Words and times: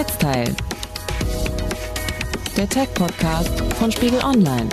Netzteil. 0.00 0.56
Der 2.56 2.66
Tech-Podcast 2.66 3.60
von 3.74 3.92
Spiegel 3.92 4.24
Online. 4.24 4.70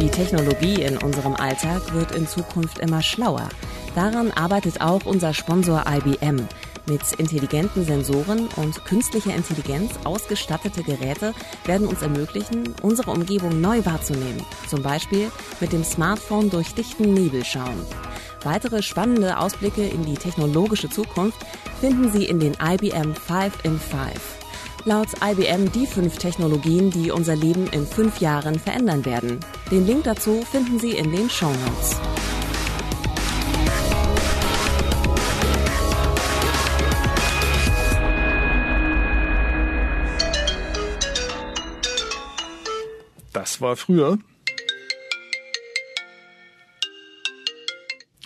Die 0.00 0.08
Technologie 0.08 0.82
in 0.82 0.98
unserem 0.98 1.36
Alltag 1.36 1.94
wird 1.94 2.10
in 2.10 2.26
Zukunft 2.26 2.80
immer 2.80 3.02
schlauer. 3.02 3.48
Daran 3.94 4.32
arbeitet 4.32 4.80
auch 4.80 5.06
unser 5.06 5.32
Sponsor 5.32 5.84
IBM. 5.86 6.48
Mit 6.88 7.12
intelligenten 7.18 7.84
Sensoren 7.84 8.48
und 8.56 8.84
künstlicher 8.84 9.32
Intelligenz 9.32 9.92
ausgestattete 10.02 10.82
Geräte 10.82 11.34
werden 11.64 11.86
uns 11.86 12.02
ermöglichen, 12.02 12.74
unsere 12.82 13.12
Umgebung 13.12 13.60
neu 13.60 13.84
wahrzunehmen. 13.84 14.44
Zum 14.68 14.82
Beispiel 14.82 15.30
mit 15.60 15.72
dem 15.72 15.84
Smartphone 15.84 16.50
durch 16.50 16.74
dichten 16.74 17.14
Nebel 17.14 17.44
schauen. 17.44 17.86
Weitere 18.42 18.82
spannende 18.82 19.38
Ausblicke 19.38 19.86
in 19.86 20.04
die 20.04 20.16
technologische 20.16 20.90
Zukunft 20.90 21.46
finden 21.82 22.12
Sie 22.12 22.26
in 22.26 22.38
den 22.38 22.56
IBM 22.62 23.12
5 23.12 23.64
in 23.64 23.76
5. 23.76 24.38
Laut 24.84 25.08
IBM 25.20 25.72
die 25.72 25.84
fünf 25.84 26.16
Technologien, 26.16 26.92
die 26.92 27.10
unser 27.10 27.34
Leben 27.34 27.66
in 27.66 27.84
fünf 27.84 28.20
Jahren 28.20 28.56
verändern 28.60 29.04
werden. 29.04 29.40
Den 29.68 29.84
Link 29.84 30.04
dazu 30.04 30.42
finden 30.42 30.78
Sie 30.78 30.92
in 30.92 31.10
den 31.10 31.28
Show 31.28 31.50
Notes. 31.50 32.00
Das 43.32 43.60
war 43.60 43.74
früher. 43.74 44.18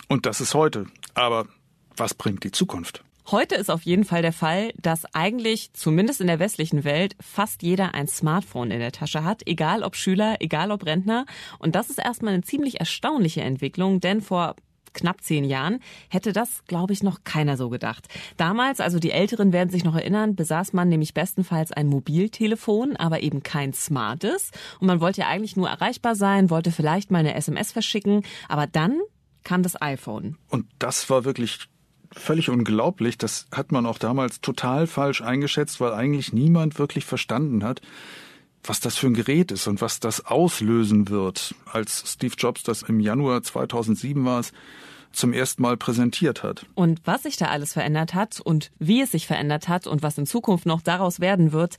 Und 0.07 0.27
das 0.27 0.41
ist 0.41 0.53
heute. 0.53 0.85
Aber 1.15 1.47
was 1.95 2.13
bringt 2.13 2.43
die 2.43 2.51
Zukunft? 2.51 3.03
Heute 3.29 3.55
ist 3.55 3.69
auf 3.69 3.81
jeden 3.81 4.05
Fall 4.05 4.21
der 4.21 4.31
Fall, 4.31 4.71
dass 4.77 5.03
eigentlich, 5.13 5.73
zumindest 5.73 6.21
in 6.21 6.27
der 6.27 6.39
westlichen 6.39 6.85
Welt, 6.85 7.13
fast 7.19 7.61
jeder 7.61 7.93
ein 7.93 8.07
Smartphone 8.07 8.71
in 8.71 8.79
der 8.79 8.93
Tasche 8.93 9.25
hat, 9.25 9.41
egal 9.45 9.83
ob 9.83 9.97
Schüler, 9.97 10.37
egal 10.39 10.71
ob 10.71 10.85
Rentner. 10.85 11.25
Und 11.59 11.75
das 11.75 11.89
ist 11.89 11.99
erstmal 11.99 12.35
eine 12.35 12.43
ziemlich 12.43 12.79
erstaunliche 12.79 13.41
Entwicklung, 13.41 13.99
denn 13.99 14.21
vor 14.21 14.55
knapp 14.93 15.21
zehn 15.21 15.43
Jahren 15.43 15.79
hätte 16.07 16.31
das, 16.31 16.63
glaube 16.67 16.93
ich, 16.93 17.03
noch 17.03 17.25
keiner 17.25 17.57
so 17.57 17.67
gedacht. 17.67 18.07
Damals, 18.37 18.79
also 18.79 18.97
die 18.97 19.11
Älteren 19.11 19.51
werden 19.51 19.71
sich 19.71 19.83
noch 19.83 19.95
erinnern, 19.95 20.37
besaß 20.37 20.71
man 20.71 20.87
nämlich 20.87 21.13
bestenfalls 21.13 21.73
ein 21.73 21.87
Mobiltelefon, 21.87 22.95
aber 22.95 23.23
eben 23.23 23.43
kein 23.43 23.73
smartes. 23.73 24.51
Und 24.79 24.87
man 24.87 25.01
wollte 25.01 25.19
ja 25.21 25.27
eigentlich 25.27 25.57
nur 25.57 25.67
erreichbar 25.67 26.15
sein, 26.15 26.49
wollte 26.49 26.71
vielleicht 26.71 27.11
mal 27.11 27.19
eine 27.19 27.35
SMS 27.35 27.73
verschicken, 27.73 28.23
aber 28.47 28.67
dann 28.67 29.01
kam 29.43 29.63
das 29.63 29.81
iPhone. 29.81 30.37
Und 30.47 30.65
das 30.79 31.09
war 31.09 31.25
wirklich 31.25 31.67
völlig 32.11 32.49
unglaublich. 32.49 33.17
Das 33.17 33.47
hat 33.51 33.71
man 33.71 33.85
auch 33.85 33.97
damals 33.97 34.41
total 34.41 34.87
falsch 34.87 35.21
eingeschätzt, 35.21 35.79
weil 35.79 35.93
eigentlich 35.93 36.33
niemand 36.33 36.79
wirklich 36.79 37.05
verstanden 37.05 37.63
hat, 37.63 37.81
was 38.63 38.79
das 38.79 38.97
für 38.97 39.07
ein 39.07 39.13
Gerät 39.13 39.51
ist 39.51 39.67
und 39.67 39.81
was 39.81 39.99
das 39.99 40.25
auslösen 40.25 41.09
wird, 41.09 41.55
als 41.71 42.13
Steve 42.13 42.35
Jobs 42.37 42.63
das 42.63 42.81
im 42.83 42.99
Januar 42.99 43.43
2007 43.43 44.25
war 44.25 44.39
es, 44.39 44.51
zum 45.13 45.33
ersten 45.33 45.61
Mal 45.61 45.77
präsentiert 45.77 46.43
hat. 46.43 46.65
Und 46.75 47.01
was 47.05 47.23
sich 47.23 47.37
da 47.37 47.47
alles 47.47 47.73
verändert 47.73 48.13
hat 48.13 48.39
und 48.39 48.71
wie 48.77 49.01
es 49.01 49.11
sich 49.11 49.25
verändert 49.25 49.67
hat 49.67 49.87
und 49.87 50.03
was 50.03 50.17
in 50.17 50.25
Zukunft 50.25 50.65
noch 50.65 50.81
daraus 50.81 51.19
werden 51.19 51.51
wird, 51.53 51.77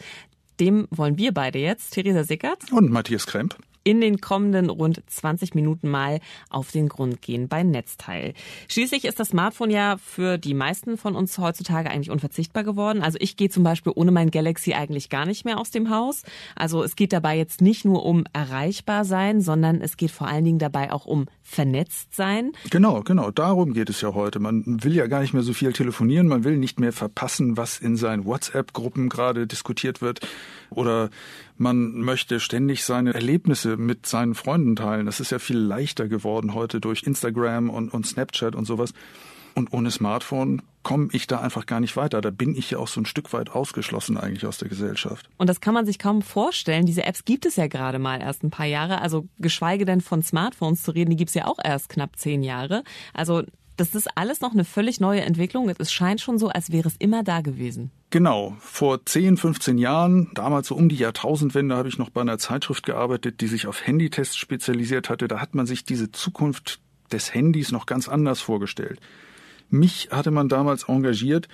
dem 0.61 0.89
wollen 0.91 1.19
wir 1.19 1.33
beide 1.33 1.59
jetzt, 1.59 1.93
Theresa 1.93 2.25
Sickert 2.25 2.73
und 2.73 2.91
Matthias 2.91 3.27
Kremp, 3.27 3.57
in 3.89 4.03
den 4.03 4.21
kommenden 4.21 4.69
rund 4.69 5.03
20 5.07 5.55
Minuten 5.55 5.89
mal 5.89 6.21
auf 6.51 6.73
den 6.73 6.91
Grund 6.91 7.23
gehen 7.23 7.49
bei 7.49 7.63
Netzteil. 7.63 8.35
Schließlich 8.69 9.07
ist 9.07 9.19
das 9.19 9.29
Smartphone 9.29 9.71
ja 9.71 9.97
für 9.97 10.37
die 10.37 10.53
meisten 10.53 10.99
von 10.99 11.17
uns 11.17 11.39
heutzutage 11.39 11.91
eigentlich 11.91 12.11
unverzichtbar 12.11 12.65
geworden. 12.65 13.01
Also 13.01 13.17
ich 13.19 13.39
gehe 13.39 13.49
zum 13.49 13.65
Beispiel 13.65 13.95
ohne 13.97 14.11
mein 14.11 14.31
Galaxy 14.31 14.75
eigentlich 14.75 15.09
gar 15.09 15.25
nicht 15.25 15.47
mehr 15.47 15.59
aus 15.59 15.71
dem 15.71 15.89
Haus. 15.89 16.23
Also 16.55 16.83
es 16.83 16.97
geht 16.97 17.15
dabei 17.15 17.39
jetzt 17.39 17.63
nicht 17.63 17.87
nur 17.87 18.05
um 18.05 18.25
erreichbar 18.35 19.07
sein, 19.07 19.41
sondern 19.41 19.81
es 19.81 19.97
geht 19.97 20.11
vor 20.11 20.27
allen 20.27 20.45
Dingen 20.45 20.59
dabei 20.59 20.93
auch 20.93 21.07
um 21.07 21.25
vernetzt 21.43 22.15
sein. 22.15 22.53
Genau, 22.69 23.01
genau. 23.01 23.31
Darum 23.31 23.73
geht 23.73 23.89
es 23.89 24.03
ja 24.03 24.13
heute. 24.13 24.39
Man 24.39 24.85
will 24.85 24.95
ja 24.95 25.07
gar 25.07 25.23
nicht 25.23 25.33
mehr 25.33 25.43
so 25.43 25.55
viel 25.55 25.73
telefonieren. 25.73 26.29
Man 26.29 26.45
will 26.45 26.59
nicht 26.59 26.79
mehr 26.79 26.93
verpassen, 26.93 27.57
was 27.57 27.79
in 27.79 27.97
seinen 27.97 28.27
WhatsApp-Gruppen 28.27 29.09
gerade 29.09 29.47
diskutiert 29.47 30.03
wird. 30.03 30.21
Oder 30.69 31.09
man 31.59 32.01
möchte 32.01 32.41
ständig 32.41 32.85
seine 32.85 33.15
Erlebnisse 33.15 33.77
mit 33.77 34.07
seinen 34.07 34.35
Freunden 34.35 34.77
teilen. 34.77 35.07
Das 35.07 35.21
ist 35.21 35.31
ja 35.31 35.39
viel 35.39 35.59
leichter 35.59 36.09
geworden 36.09 36.55
heute 36.55 36.81
durch 36.81 37.03
Instagram 37.03 37.71
und, 37.71 37.93
und 37.93 38.07
Snapchat 38.07 38.55
und 38.55 38.65
sowas. 38.65 38.93
Und 39.55 39.73
ohne 39.73 39.91
Smartphone 39.91 40.63
komme 40.85 41.09
ich 41.13 41.27
da 41.27 41.41
einfach 41.41 41.67
gar 41.67 41.81
nicht 41.81 41.97
weiter. 41.97 42.21
Da 42.21 42.31
bin 42.31 42.55
ich 42.55 42.71
ja 42.71 42.79
auch 42.79 42.87
so 42.87 43.01
ein 43.01 43.07
Stück 43.07 43.33
weit 43.33 43.51
ausgeschlossen 43.51 44.17
eigentlich 44.17 44.47
aus 44.47 44.59
der 44.59 44.69
Gesellschaft. 44.69 45.29
Und 45.37 45.49
das 45.51 45.61
kann 45.61 45.75
man 45.75 45.85
sich 45.85 45.99
kaum 45.99 46.23
vorstellen. 46.23 46.87
Diese 46.87 47.05
Apps 47.05 47.25
gibt 47.25 47.45
es 47.45 47.57
ja 47.57 47.67
gerade 47.67 47.99
mal 47.99 48.21
erst 48.21 48.45
ein 48.45 48.51
paar 48.51 48.67
Jahre. 48.67 49.01
Also 49.01 49.27
geschweige 49.39 49.85
denn 49.85 50.01
von 50.01 50.23
Smartphones 50.23 50.83
zu 50.83 50.93
reden, 50.93 51.11
die 51.11 51.17
gibt 51.17 51.31
es 51.31 51.35
ja 51.35 51.47
auch 51.47 51.59
erst 51.63 51.89
knapp 51.89 52.17
zehn 52.17 52.45
Jahre. 52.45 52.85
Also 53.13 53.43
das 53.79 53.95
ist 53.95 54.09
alles 54.17 54.41
noch 54.41 54.53
eine 54.53 54.65
völlig 54.65 55.01
neue 55.01 55.23
Entwicklung. 55.23 55.71
Es 55.79 55.93
scheint 55.93 56.21
schon 56.21 56.39
so, 56.39 56.49
als 56.49 56.73
wäre 56.73 56.89
es 56.89 56.97
immer 56.99 57.23
da 57.23 57.41
gewesen. 57.41 57.91
Genau. 58.11 58.57
Vor 58.59 59.07
10, 59.07 59.37
15 59.37 59.79
Jahren, 59.79 60.31
damals 60.35 60.67
so 60.67 60.75
um 60.75 60.89
die 60.89 60.97
Jahrtausendwende, 60.97 61.77
habe 61.77 61.89
ich 61.89 61.97
noch 61.97 62.11
bei 62.11 62.21
einer 62.21 62.39
Zeitschrift 62.39 62.85
gearbeitet, 62.85 63.41
die 63.41 63.47
sich 63.47 63.69
auf 63.69 63.87
Handytests 63.87 64.37
spezialisiert 64.37 65.09
hatte. 65.09 65.29
Da 65.29 65.41
hat 65.41 65.55
man 65.55 65.67
sich 65.67 65.85
diese 65.85 66.11
Zukunft 66.11 66.81
des 67.13 67.33
Handys 67.33 67.71
noch 67.71 67.87
ganz 67.87 68.09
anders 68.09 68.41
vorgestellt. 68.41 69.01
Mich 69.71 70.09
hatte 70.11 70.33
man 70.33 70.49
damals 70.49 70.89
engagiert, 70.89 71.49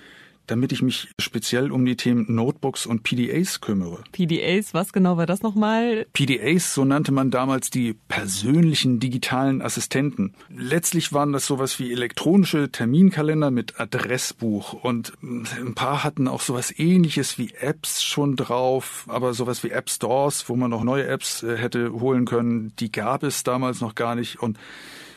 damit 0.47 0.73
ich 0.73 0.83
mich 0.83 1.09
speziell 1.21 1.73
um 1.73 1.85
die 1.85 1.97
Themen 1.97 2.27
Notebooks 2.29 2.87
und 2.87 3.03
PDAs 3.03 3.61
kümmere. 3.61 4.05
PDAs, 4.13 4.75
was 4.75 4.93
genau 4.93 5.17
war 5.17 5.27
das 5.27 5.43
nochmal? 5.43 6.07
PDAs, 6.13 6.75
so 6.75 6.85
nannte 6.85 7.13
man 7.13 7.31
damals 7.31 7.71
die 7.71 7.95
persönlichen 8.09 9.01
digitalen 9.01 9.63
Assistenten. 9.63 10.35
Letztlich 10.49 11.13
waren 11.13 11.33
das 11.33 11.47
sowas 11.47 11.79
wie 11.79 11.93
elektronische 11.93 12.71
Terminkalender 12.71 13.51
mit 13.51 13.81
Adressbuch 13.81 14.73
und 14.73 15.13
ein 15.23 15.75
paar 15.75 16.05
hatten 16.05 16.29
auch 16.29 16.41
sowas 16.41 16.77
ähnliches 16.77 17.39
wie 17.39 17.53
Apps 17.55 18.03
schon 18.03 18.37
drauf, 18.37 19.07
aber 19.09 19.35
sowas 19.35 19.63
wie 19.65 19.71
App 19.71 19.91
Stores, 19.91 20.49
wo 20.49 20.57
man 20.57 20.71
noch 20.71 20.85
neue 20.85 21.07
Apps 21.07 21.43
äh, 21.43 21.57
hätte 21.57 21.93
holen 21.93 22.25
können, 22.25 22.73
die 22.79 22.93
gab 22.93 23.23
es 23.23 23.43
damals 23.43 23.81
noch 23.81 23.95
gar 23.95 24.15
nicht 24.15 24.41
und 24.41 24.59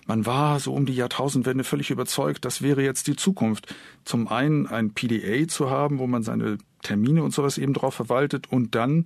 man 0.07 0.25
war 0.25 0.59
so 0.59 0.73
um 0.73 0.85
die 0.85 0.95
Jahrtausendwende 0.95 1.63
völlig 1.63 1.91
überzeugt, 1.91 2.45
das 2.45 2.61
wäre 2.61 2.81
jetzt 2.81 3.07
die 3.07 3.15
Zukunft. 3.15 3.75
Zum 4.05 4.29
einen 4.29 4.65
ein 4.65 4.93
PDA 4.93 5.47
zu 5.47 5.69
haben, 5.69 5.99
wo 5.99 6.07
man 6.07 6.23
seine 6.23 6.57
Termine 6.81 7.23
und 7.23 7.33
sowas 7.33 7.57
eben 7.57 7.73
drauf 7.73 7.93
verwaltet 7.93 8.51
und 8.51 8.73
dann 8.73 9.05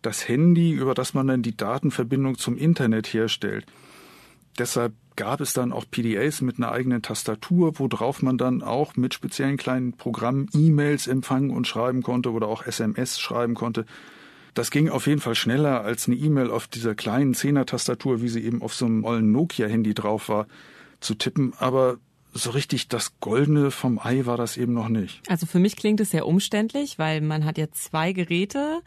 das 0.00 0.26
Handy, 0.26 0.72
über 0.72 0.94
das 0.94 1.12
man 1.12 1.26
dann 1.26 1.42
die 1.42 1.56
Datenverbindung 1.56 2.38
zum 2.38 2.56
Internet 2.56 3.08
herstellt. 3.08 3.66
Deshalb 4.58 4.94
gab 5.16 5.40
es 5.40 5.52
dann 5.52 5.72
auch 5.72 5.84
PDAs 5.90 6.40
mit 6.40 6.58
einer 6.58 6.72
eigenen 6.72 7.02
Tastatur, 7.02 7.78
worauf 7.78 8.22
man 8.22 8.38
dann 8.38 8.62
auch 8.62 8.96
mit 8.96 9.14
speziellen 9.14 9.56
kleinen 9.56 9.92
Programmen 9.92 10.48
E-Mails 10.54 11.06
empfangen 11.08 11.50
und 11.50 11.66
schreiben 11.66 12.02
konnte 12.02 12.32
oder 12.32 12.46
auch 12.48 12.64
SMS 12.64 13.20
schreiben 13.20 13.54
konnte. 13.54 13.84
Das 14.58 14.72
ging 14.72 14.88
auf 14.88 15.06
jeden 15.06 15.20
Fall 15.20 15.36
schneller 15.36 15.84
als 15.84 16.08
eine 16.08 16.16
E-Mail 16.16 16.50
auf 16.50 16.66
dieser 16.66 16.96
kleinen 16.96 17.32
Zehner-Tastatur, 17.32 18.22
wie 18.22 18.28
sie 18.28 18.44
eben 18.44 18.60
auf 18.60 18.74
so 18.74 18.86
einem 18.86 19.04
ollen 19.04 19.30
Nokia-Handy 19.30 19.94
drauf 19.94 20.28
war, 20.28 20.48
zu 20.98 21.14
tippen. 21.14 21.52
Aber 21.60 21.98
so 22.34 22.50
richtig 22.50 22.88
das 22.88 23.20
Goldene 23.20 23.70
vom 23.70 24.00
Ei 24.00 24.26
war 24.26 24.36
das 24.36 24.56
eben 24.56 24.72
noch 24.72 24.88
nicht. 24.88 25.22
Also 25.28 25.46
für 25.46 25.60
mich 25.60 25.76
klingt 25.76 26.00
es 26.00 26.10
sehr 26.10 26.26
umständlich, 26.26 26.98
weil 26.98 27.20
man 27.20 27.44
hat 27.44 27.56
ja 27.56 27.70
zwei 27.70 28.12
Geräte, 28.12 28.80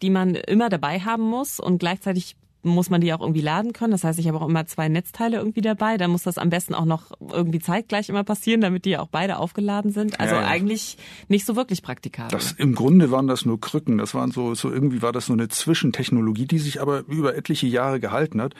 die 0.00 0.10
man 0.10 0.36
immer 0.36 0.68
dabei 0.68 1.00
haben 1.00 1.24
muss 1.24 1.58
und 1.58 1.78
gleichzeitig 1.78 2.36
muss 2.68 2.90
man 2.90 3.00
die 3.00 3.12
auch 3.12 3.20
irgendwie 3.20 3.40
laden 3.40 3.72
können. 3.72 3.92
Das 3.92 4.04
heißt, 4.04 4.18
ich 4.18 4.28
habe 4.28 4.40
auch 4.40 4.48
immer 4.48 4.66
zwei 4.66 4.88
Netzteile 4.88 5.38
irgendwie 5.38 5.60
dabei. 5.60 5.96
Dann 5.96 6.10
muss 6.10 6.22
das 6.22 6.38
am 6.38 6.50
besten 6.50 6.74
auch 6.74 6.84
noch 6.84 7.12
irgendwie 7.32 7.58
zeitgleich 7.58 8.08
immer 8.08 8.24
passieren, 8.24 8.60
damit 8.60 8.84
die 8.84 8.98
auch 8.98 9.08
beide 9.08 9.38
aufgeladen 9.38 9.92
sind. 9.92 10.20
Also 10.20 10.34
ja, 10.34 10.42
ja. 10.42 10.46
eigentlich 10.46 10.98
nicht 11.28 11.46
so 11.46 11.56
wirklich 11.56 11.82
praktikabel. 11.82 12.30
Das, 12.30 12.52
Im 12.52 12.74
Grunde 12.74 13.10
waren 13.10 13.26
das 13.26 13.44
nur 13.44 13.60
Krücken. 13.60 13.98
Das 13.98 14.14
waren 14.14 14.30
so, 14.30 14.54
so 14.54 14.70
irgendwie 14.70 15.02
war 15.02 15.12
das 15.12 15.26
so 15.26 15.32
eine 15.32 15.48
Zwischentechnologie, 15.48 16.46
die 16.46 16.58
sich 16.58 16.80
aber 16.80 17.04
über 17.08 17.36
etliche 17.36 17.66
Jahre 17.66 18.00
gehalten 18.00 18.40
hat. 18.40 18.54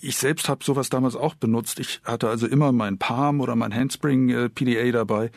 Ich 0.00 0.16
selbst 0.16 0.48
habe 0.48 0.64
sowas 0.64 0.88
damals 0.88 1.16
auch 1.16 1.34
benutzt. 1.34 1.78
Ich 1.78 2.00
hatte 2.04 2.28
also 2.28 2.46
immer 2.46 2.72
mein 2.72 2.98
Palm 2.98 3.40
oder 3.40 3.54
mein 3.56 3.74
Handspring 3.74 4.30
äh, 4.30 4.48
PDA 4.48 4.90
dabei 4.92 5.30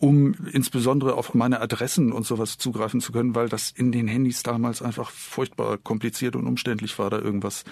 um 0.00 0.34
insbesondere 0.50 1.14
auf 1.14 1.34
meine 1.34 1.60
Adressen 1.60 2.10
und 2.10 2.26
sowas 2.26 2.56
zugreifen 2.56 3.02
zu 3.02 3.12
können, 3.12 3.34
weil 3.34 3.50
das 3.50 3.70
in 3.70 3.92
den 3.92 4.08
Handys 4.08 4.42
damals 4.42 4.80
einfach 4.80 5.10
furchtbar 5.10 5.76
kompliziert 5.76 6.36
und 6.36 6.46
umständlich 6.46 6.98
war, 6.98 7.10
da 7.10 7.18
irgendwas 7.18 7.64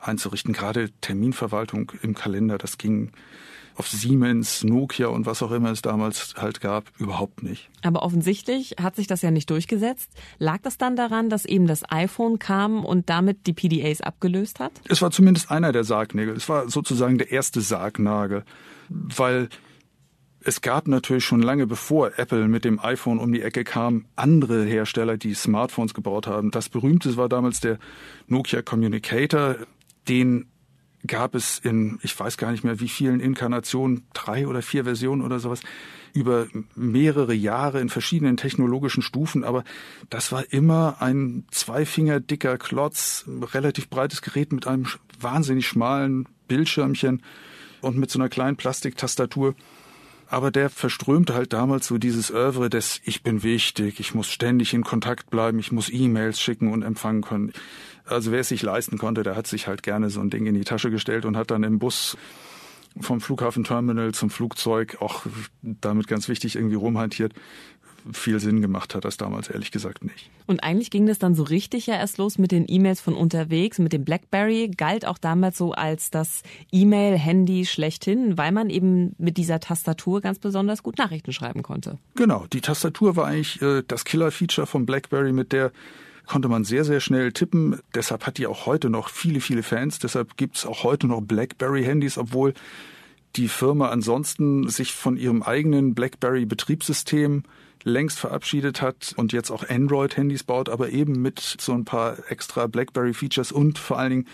einzurichten. 0.00 0.52
Gerade 0.52 0.90
Terminverwaltung 1.00 1.92
im 2.02 2.14
Kalender, 2.14 2.58
das 2.58 2.76
ging 2.76 3.12
auf 3.76 3.88
Siemens, 3.88 4.64
Nokia 4.64 5.08
und 5.08 5.26
was 5.26 5.42
auch 5.42 5.52
immer 5.52 5.70
es 5.70 5.80
damals 5.82 6.34
halt 6.36 6.60
gab, 6.60 6.90
überhaupt 6.98 7.42
nicht. 7.42 7.70
Aber 7.82 8.02
offensichtlich 8.02 8.76
hat 8.80 8.96
sich 8.96 9.06
das 9.06 9.22
ja 9.22 9.30
nicht 9.30 9.50
durchgesetzt. 9.50 10.10
Lag 10.38 10.58
das 10.62 10.78
dann 10.78 10.96
daran, 10.96 11.28
dass 11.28 11.44
eben 11.44 11.66
das 11.68 11.88
iPhone 11.90 12.38
kam 12.38 12.84
und 12.84 13.10
damit 13.10 13.46
die 13.46 13.52
PDAs 13.52 14.00
abgelöst 14.00 14.58
hat? 14.58 14.72
Es 14.88 15.02
war 15.02 15.10
zumindest 15.12 15.50
einer 15.50 15.72
der 15.72 15.84
Sargnägel. 15.84 16.34
Es 16.34 16.48
war 16.48 16.68
sozusagen 16.68 17.18
der 17.18 17.30
erste 17.30 17.60
Sargnagel, 17.60 18.44
weil 18.88 19.50
Es 20.48 20.60
gab 20.60 20.86
natürlich 20.86 21.24
schon 21.24 21.42
lange 21.42 21.66
bevor 21.66 22.20
Apple 22.20 22.46
mit 22.46 22.64
dem 22.64 22.78
iPhone 22.78 23.18
um 23.18 23.32
die 23.32 23.42
Ecke 23.42 23.64
kam, 23.64 24.04
andere 24.14 24.64
Hersteller, 24.64 25.16
die 25.16 25.34
Smartphones 25.34 25.92
gebaut 25.92 26.28
haben. 26.28 26.52
Das 26.52 26.68
berühmteste 26.68 27.16
war 27.16 27.28
damals 27.28 27.58
der 27.58 27.80
Nokia 28.28 28.62
Communicator. 28.62 29.56
Den 30.08 30.46
gab 31.04 31.34
es 31.34 31.58
in, 31.58 31.98
ich 32.02 32.16
weiß 32.16 32.36
gar 32.36 32.52
nicht 32.52 32.62
mehr 32.62 32.78
wie 32.78 32.88
vielen 32.88 33.18
Inkarnationen, 33.18 34.04
drei 34.12 34.46
oder 34.46 34.62
vier 34.62 34.84
Versionen 34.84 35.22
oder 35.22 35.40
sowas, 35.40 35.62
über 36.12 36.46
mehrere 36.76 37.34
Jahre 37.34 37.80
in 37.80 37.88
verschiedenen 37.88 38.36
technologischen 38.36 39.02
Stufen. 39.02 39.42
Aber 39.42 39.64
das 40.10 40.30
war 40.30 40.44
immer 40.52 40.98
ein 41.00 41.44
zweifinger 41.50 42.20
dicker 42.20 42.56
Klotz, 42.56 43.24
relativ 43.52 43.90
breites 43.90 44.22
Gerät 44.22 44.52
mit 44.52 44.68
einem 44.68 44.86
wahnsinnig 45.18 45.66
schmalen 45.66 46.28
Bildschirmchen 46.46 47.20
und 47.80 47.96
mit 47.96 48.12
so 48.12 48.20
einer 48.20 48.28
kleinen 48.28 48.56
Plastiktastatur. 48.56 49.56
Aber 50.28 50.50
der 50.50 50.70
verströmte 50.70 51.34
halt 51.34 51.52
damals 51.52 51.86
so 51.86 51.98
dieses 51.98 52.30
Övre 52.30 52.68
des 52.68 53.00
Ich 53.04 53.22
bin 53.22 53.42
wichtig, 53.42 54.00
ich 54.00 54.14
muss 54.14 54.28
ständig 54.28 54.74
in 54.74 54.82
Kontakt 54.82 55.30
bleiben, 55.30 55.58
ich 55.58 55.70
muss 55.70 55.88
E-Mails 55.92 56.40
schicken 56.40 56.72
und 56.72 56.82
empfangen 56.82 57.22
können. 57.22 57.52
Also 58.04 58.32
wer 58.32 58.40
es 58.40 58.48
sich 58.48 58.62
leisten 58.62 58.98
konnte, 58.98 59.22
der 59.22 59.36
hat 59.36 59.46
sich 59.46 59.68
halt 59.68 59.82
gerne 59.82 60.10
so 60.10 60.20
ein 60.20 60.30
Ding 60.30 60.46
in 60.46 60.54
die 60.54 60.64
Tasche 60.64 60.90
gestellt 60.90 61.24
und 61.24 61.36
hat 61.36 61.50
dann 61.50 61.62
im 61.62 61.78
Bus 61.78 62.16
vom 63.00 63.20
Flughafenterminal 63.20 64.14
zum 64.14 64.30
Flugzeug 64.30 64.98
auch 65.00 65.26
damit 65.62 66.08
ganz 66.08 66.28
wichtig 66.28 66.56
irgendwie 66.56 66.76
rumhantiert 66.76 67.34
viel 68.12 68.40
Sinn 68.40 68.60
gemacht 68.60 68.94
hat 68.94 69.04
das 69.04 69.16
damals 69.16 69.48
ehrlich 69.48 69.70
gesagt 69.70 70.04
nicht. 70.04 70.30
Und 70.46 70.62
eigentlich 70.62 70.90
ging 70.90 71.06
das 71.06 71.18
dann 71.18 71.34
so 71.34 71.42
richtig 71.42 71.86
ja 71.86 71.94
erst 71.94 72.18
los 72.18 72.38
mit 72.38 72.52
den 72.52 72.64
E-Mails 72.68 73.00
von 73.00 73.14
unterwegs, 73.14 73.78
mit 73.78 73.92
dem 73.92 74.04
BlackBerry, 74.04 74.70
galt 74.76 75.06
auch 75.06 75.18
damals 75.18 75.58
so 75.58 75.72
als 75.72 76.10
das 76.10 76.42
E-Mail-Handy 76.72 77.66
schlechthin, 77.66 78.38
weil 78.38 78.52
man 78.52 78.70
eben 78.70 79.14
mit 79.18 79.36
dieser 79.36 79.60
Tastatur 79.60 80.20
ganz 80.20 80.38
besonders 80.38 80.82
gut 80.82 80.98
Nachrichten 80.98 81.32
schreiben 81.32 81.62
konnte. 81.62 81.98
Genau, 82.14 82.46
die 82.52 82.60
Tastatur 82.60 83.16
war 83.16 83.26
eigentlich 83.26 83.60
äh, 83.62 83.82
das 83.86 84.04
Killer-Feature 84.04 84.66
vom 84.66 84.86
BlackBerry, 84.86 85.32
mit 85.32 85.52
der 85.52 85.72
konnte 86.26 86.48
man 86.48 86.64
sehr, 86.64 86.84
sehr 86.84 87.00
schnell 87.00 87.32
tippen. 87.32 87.78
Deshalb 87.94 88.26
hat 88.26 88.38
die 88.38 88.46
auch 88.46 88.66
heute 88.66 88.90
noch 88.90 89.08
viele, 89.08 89.40
viele 89.40 89.62
Fans. 89.62 89.98
Deshalb 90.00 90.36
gibt 90.36 90.56
es 90.56 90.66
auch 90.66 90.82
heute 90.82 91.06
noch 91.06 91.20
BlackBerry-Handys, 91.22 92.18
obwohl 92.18 92.52
die 93.36 93.48
Firma 93.48 93.90
ansonsten 93.90 94.68
sich 94.68 94.92
von 94.92 95.16
ihrem 95.16 95.42
eigenen 95.42 95.94
BlackBerry-Betriebssystem 95.94 97.44
längst 97.86 98.18
verabschiedet 98.18 98.82
hat 98.82 99.14
und 99.16 99.32
jetzt 99.32 99.50
auch 99.50 99.68
Android-Handys 99.68 100.42
baut, 100.42 100.68
aber 100.68 100.90
eben 100.90 101.22
mit 101.22 101.38
so 101.60 101.72
ein 101.72 101.84
paar 101.84 102.16
extra 102.28 102.66
BlackBerry-Features 102.66 103.52
und 103.52 103.78
vor 103.78 103.98
allen 103.98 104.10
Dingen 104.10 104.26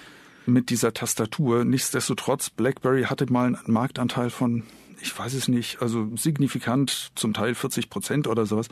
mit 0.46 0.70
dieser 0.70 0.94
Tastatur. 0.94 1.64
Nichtsdestotrotz, 1.64 2.49
BlackBerry 2.49 3.04
hatte 3.04 3.31
mal 3.31 3.49
einen 3.49 3.58
Marktanteil 3.66 4.31
von, 4.31 4.62
ich 5.02 5.16
weiß 5.16 5.34
es 5.34 5.49
nicht, 5.49 5.82
also 5.82 6.08
signifikant, 6.16 7.12
zum 7.14 7.34
Teil 7.34 7.54
40 7.54 7.90
Prozent 7.90 8.26
oder 8.26 8.46
sowas. 8.46 8.69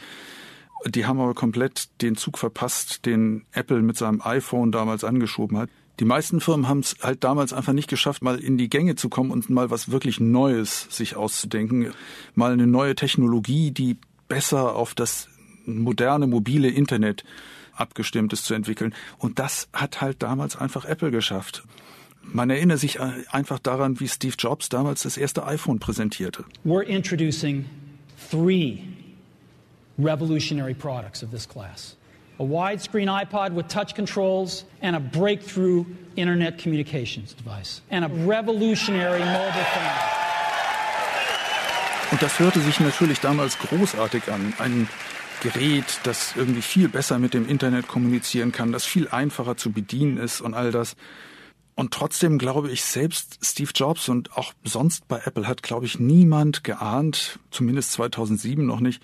Die 0.87 1.05
haben 1.05 1.21
aber 1.21 1.35
komplett 1.35 1.88
den 2.00 2.17
Zug 2.17 2.38
verpasst, 2.38 3.05
den 3.05 3.44
Apple 3.53 3.83
mit 3.83 3.99
seinem 3.99 4.23
iPhone 4.23 4.73
damals 4.73 5.05
angeschoben 5.05 5.59
hat. 5.59 5.69
Die 6.00 6.06
meisten 6.06 6.41
Firmen 6.41 6.67
haben 6.67 6.81
es 6.81 6.97
halt 7.03 7.23
damals 7.23 7.53
einfach 7.53 7.75
nicht 7.75 7.91
geschafft, 7.91 8.23
mal 8.23 8.38
in 8.38 8.56
die 8.56 8.71
Gänge 8.71 8.94
zu 8.94 9.11
kommen 9.11 9.31
und 9.31 9.50
mal 9.50 9.71
was 9.71 9.91
wirklich 9.91 10.19
Neues 10.21 10.87
sich 10.88 11.17
auszudenken. 11.17 11.93
Mal 12.35 12.55
eine 12.55 12.67
neue 12.67 12.94
Technologie, 12.94 13.71
die 13.73 13.99
besser 14.31 14.75
auf 14.77 14.94
das 14.94 15.29
moderne 15.67 16.27
mobile 16.27 16.69
Internet 16.69 17.25
abgestimmt 17.75 18.32
ist 18.32 18.47
zu 18.47 18.55
entwickeln. 18.55 18.94
Und 19.19 19.38
das 19.38 19.69
hat 19.75 20.00
halt 20.00 20.23
damals 20.23 20.56
einfach 20.56 20.87
Apple 20.87 21.11
geschafft. 21.11 21.62
Man 22.23 22.49
erinnert 22.49 22.79
sich 22.79 22.99
einfach 23.00 23.59
daran, 23.59 23.99
wie 24.00 24.09
Steve 24.09 24.35
Jobs 24.38 24.69
damals 24.69 25.03
das 25.03 25.17
erste 25.17 25.47
iPhone 25.47 25.79
präsentierte. 25.79 26.44
We're 26.65 26.85
introducing 26.85 27.67
three 28.31 28.85
revolutionary 29.99 30.75
products 30.75 31.23
of 31.23 31.31
this 31.31 31.47
class 31.47 31.97
a 32.38 32.43
widescreen 32.43 33.06
iPod 33.06 33.53
with 33.53 33.69
touch 33.69 33.94
controls, 33.94 34.65
and 34.81 34.97
a 34.97 35.00
breakthrough 35.00 35.85
internet 36.17 36.56
communications 36.56 37.35
device, 37.35 37.83
and 37.91 38.03
a 38.03 38.09
revolutionary 38.09 39.21
mobile 39.21 39.65
phone. 39.75 40.10
Und 42.20 42.25
das 42.26 42.38
hörte 42.38 42.61
sich 42.61 42.81
natürlich 42.81 43.20
damals 43.20 43.58
großartig 43.58 44.31
an. 44.31 44.52
Ein 44.58 44.90
Gerät, 45.43 46.00
das 46.02 46.34
irgendwie 46.37 46.61
viel 46.61 46.90
besser 46.90 47.19
mit 47.19 47.32
dem 47.32 47.49
Internet 47.49 47.88
kommunizieren 47.88 48.52
kann, 48.52 48.72
das 48.72 48.84
viel 48.84 49.08
einfacher 49.08 49.56
zu 49.56 49.72
bedienen 49.72 50.19
ist 50.19 50.43
und 50.43 50.52
all 50.52 50.70
das. 50.70 50.96
Und 51.76 51.94
trotzdem 51.94 52.37
glaube 52.37 52.70
ich, 52.70 52.84
selbst 52.84 53.38
Steve 53.43 53.70
Jobs 53.75 54.11
und 54.11 54.37
auch 54.37 54.52
sonst 54.64 55.08
bei 55.08 55.22
Apple 55.25 55.49
hat, 55.49 55.62
glaube 55.62 55.87
ich, 55.87 55.99
niemand 55.99 56.62
geahnt, 56.62 57.38
zumindest 57.50 57.93
2007 57.93 58.66
noch 58.66 58.81
nicht, 58.81 59.02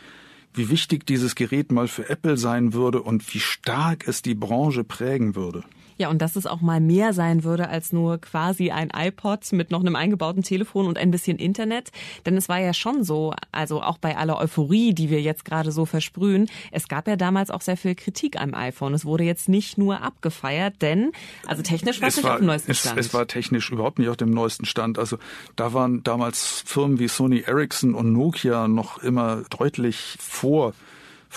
wie 0.52 0.68
wichtig 0.68 1.06
dieses 1.06 1.34
Gerät 1.34 1.72
mal 1.72 1.88
für 1.88 2.10
Apple 2.10 2.36
sein 2.36 2.74
würde 2.74 3.00
und 3.00 3.32
wie 3.32 3.40
stark 3.40 4.06
es 4.06 4.20
die 4.20 4.34
Branche 4.34 4.84
prägen 4.84 5.34
würde. 5.34 5.64
Ja, 5.98 6.10
und 6.10 6.20
dass 6.20 6.36
es 6.36 6.46
auch 6.46 6.60
mal 6.60 6.80
mehr 6.80 7.12
sein 7.12 7.44
würde 7.44 7.68
als 7.68 7.92
nur 7.92 8.18
quasi 8.18 8.70
ein 8.70 8.90
iPod 8.94 9.52
mit 9.52 9.70
noch 9.70 9.80
einem 9.80 9.96
eingebauten 9.96 10.42
Telefon 10.42 10.86
und 10.86 10.98
ein 10.98 11.10
bisschen 11.10 11.38
Internet. 11.38 11.90
Denn 12.24 12.36
es 12.36 12.48
war 12.48 12.58
ja 12.58 12.74
schon 12.74 13.04
so, 13.04 13.34
also 13.52 13.82
auch 13.82 13.98
bei 13.98 14.16
aller 14.16 14.38
Euphorie, 14.38 14.94
die 14.94 15.10
wir 15.10 15.20
jetzt 15.20 15.44
gerade 15.44 15.72
so 15.72 15.86
versprühen, 15.86 16.48
es 16.70 16.88
gab 16.88 17.08
ja 17.08 17.16
damals 17.16 17.50
auch 17.50 17.62
sehr 17.62 17.76
viel 17.76 17.94
Kritik 17.94 18.40
am 18.40 18.54
iPhone. 18.54 18.94
Es 18.94 19.04
wurde 19.04 19.24
jetzt 19.24 19.48
nicht 19.48 19.78
nur 19.78 20.02
abgefeiert, 20.02 20.82
denn, 20.82 21.12
also 21.46 21.62
technisch 21.62 22.00
war 22.00 22.08
es 22.08 22.16
nicht 22.16 22.26
auf 22.26 22.38
dem 22.38 22.46
neuesten 22.46 22.74
Stand. 22.74 22.98
Es, 22.98 23.06
es 23.06 23.14
war 23.14 23.26
technisch 23.26 23.70
überhaupt 23.70 23.98
nicht 23.98 24.08
auf 24.08 24.16
dem 24.16 24.30
neuesten 24.30 24.66
Stand. 24.66 24.98
Also 24.98 25.18
da 25.56 25.72
waren 25.72 26.02
damals 26.02 26.62
Firmen 26.66 26.98
wie 26.98 27.08
Sony 27.08 27.40
Ericsson 27.46 27.94
und 27.94 28.12
Nokia 28.12 28.68
noch 28.68 28.98
immer 28.98 29.42
deutlich 29.50 30.16
vor 30.18 30.74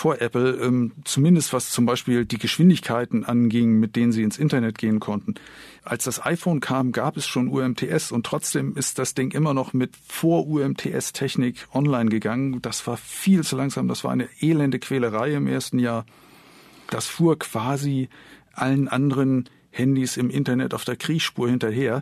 vor 0.00 0.22
Apple, 0.22 0.52
ähm, 0.52 0.92
zumindest 1.04 1.52
was 1.52 1.68
zum 1.68 1.84
Beispiel 1.84 2.24
die 2.24 2.38
Geschwindigkeiten 2.38 3.26
anging, 3.26 3.78
mit 3.78 3.96
denen 3.96 4.12
sie 4.12 4.22
ins 4.22 4.38
Internet 4.38 4.78
gehen 4.78 4.98
konnten. 4.98 5.34
Als 5.84 6.04
das 6.04 6.24
iPhone 6.24 6.60
kam, 6.60 6.92
gab 6.92 7.18
es 7.18 7.26
schon 7.26 7.48
UMTS 7.48 8.10
und 8.10 8.24
trotzdem 8.24 8.78
ist 8.78 8.98
das 8.98 9.12
Ding 9.12 9.30
immer 9.32 9.52
noch 9.52 9.74
mit 9.74 9.92
Vor-UMTS-Technik 10.08 11.68
online 11.74 12.08
gegangen. 12.08 12.62
Das 12.62 12.86
war 12.86 12.96
viel 12.96 13.44
zu 13.44 13.56
langsam, 13.56 13.88
das 13.88 14.02
war 14.02 14.10
eine 14.10 14.30
elende 14.40 14.78
Quälerei 14.78 15.34
im 15.34 15.46
ersten 15.46 15.78
Jahr. 15.78 16.06
Das 16.88 17.06
fuhr 17.06 17.38
quasi 17.38 18.08
allen 18.54 18.88
anderen 18.88 19.50
Handys 19.70 20.16
im 20.16 20.30
Internet 20.30 20.72
auf 20.72 20.86
der 20.86 20.96
Kriechspur 20.96 21.50
hinterher. 21.50 22.00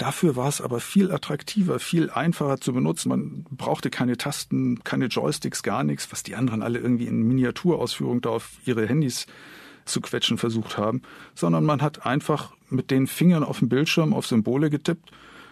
Dafür 0.00 0.34
war 0.34 0.48
es 0.48 0.62
aber 0.62 0.80
viel 0.80 1.12
attraktiver, 1.12 1.78
viel 1.78 2.08
einfacher 2.08 2.58
zu 2.58 2.72
benutzen. 2.72 3.10
Man 3.10 3.44
brauchte 3.50 3.90
keine 3.90 4.16
Tasten, 4.16 4.82
keine 4.82 5.08
Joysticks, 5.08 5.62
gar 5.62 5.84
nichts, 5.84 6.10
was 6.10 6.22
die 6.22 6.36
anderen 6.36 6.62
alle 6.62 6.78
irgendwie 6.78 7.04
in 7.06 7.22
Miniaturausführung 7.28 8.22
da 8.22 8.30
auf 8.30 8.52
ihre 8.64 8.86
Handys 8.88 9.26
zu 9.84 10.00
quetschen 10.00 10.38
versucht 10.38 10.78
haben, 10.78 11.02
sondern 11.34 11.66
man 11.66 11.82
hat 11.82 12.06
einfach 12.06 12.54
mit 12.70 12.90
den 12.90 13.08
Fingern 13.08 13.44
auf 13.44 13.58
dem 13.58 13.68
Bildschirm 13.68 14.14
auf 14.14 14.26
Symbole 14.26 14.70
getippt 14.70 15.10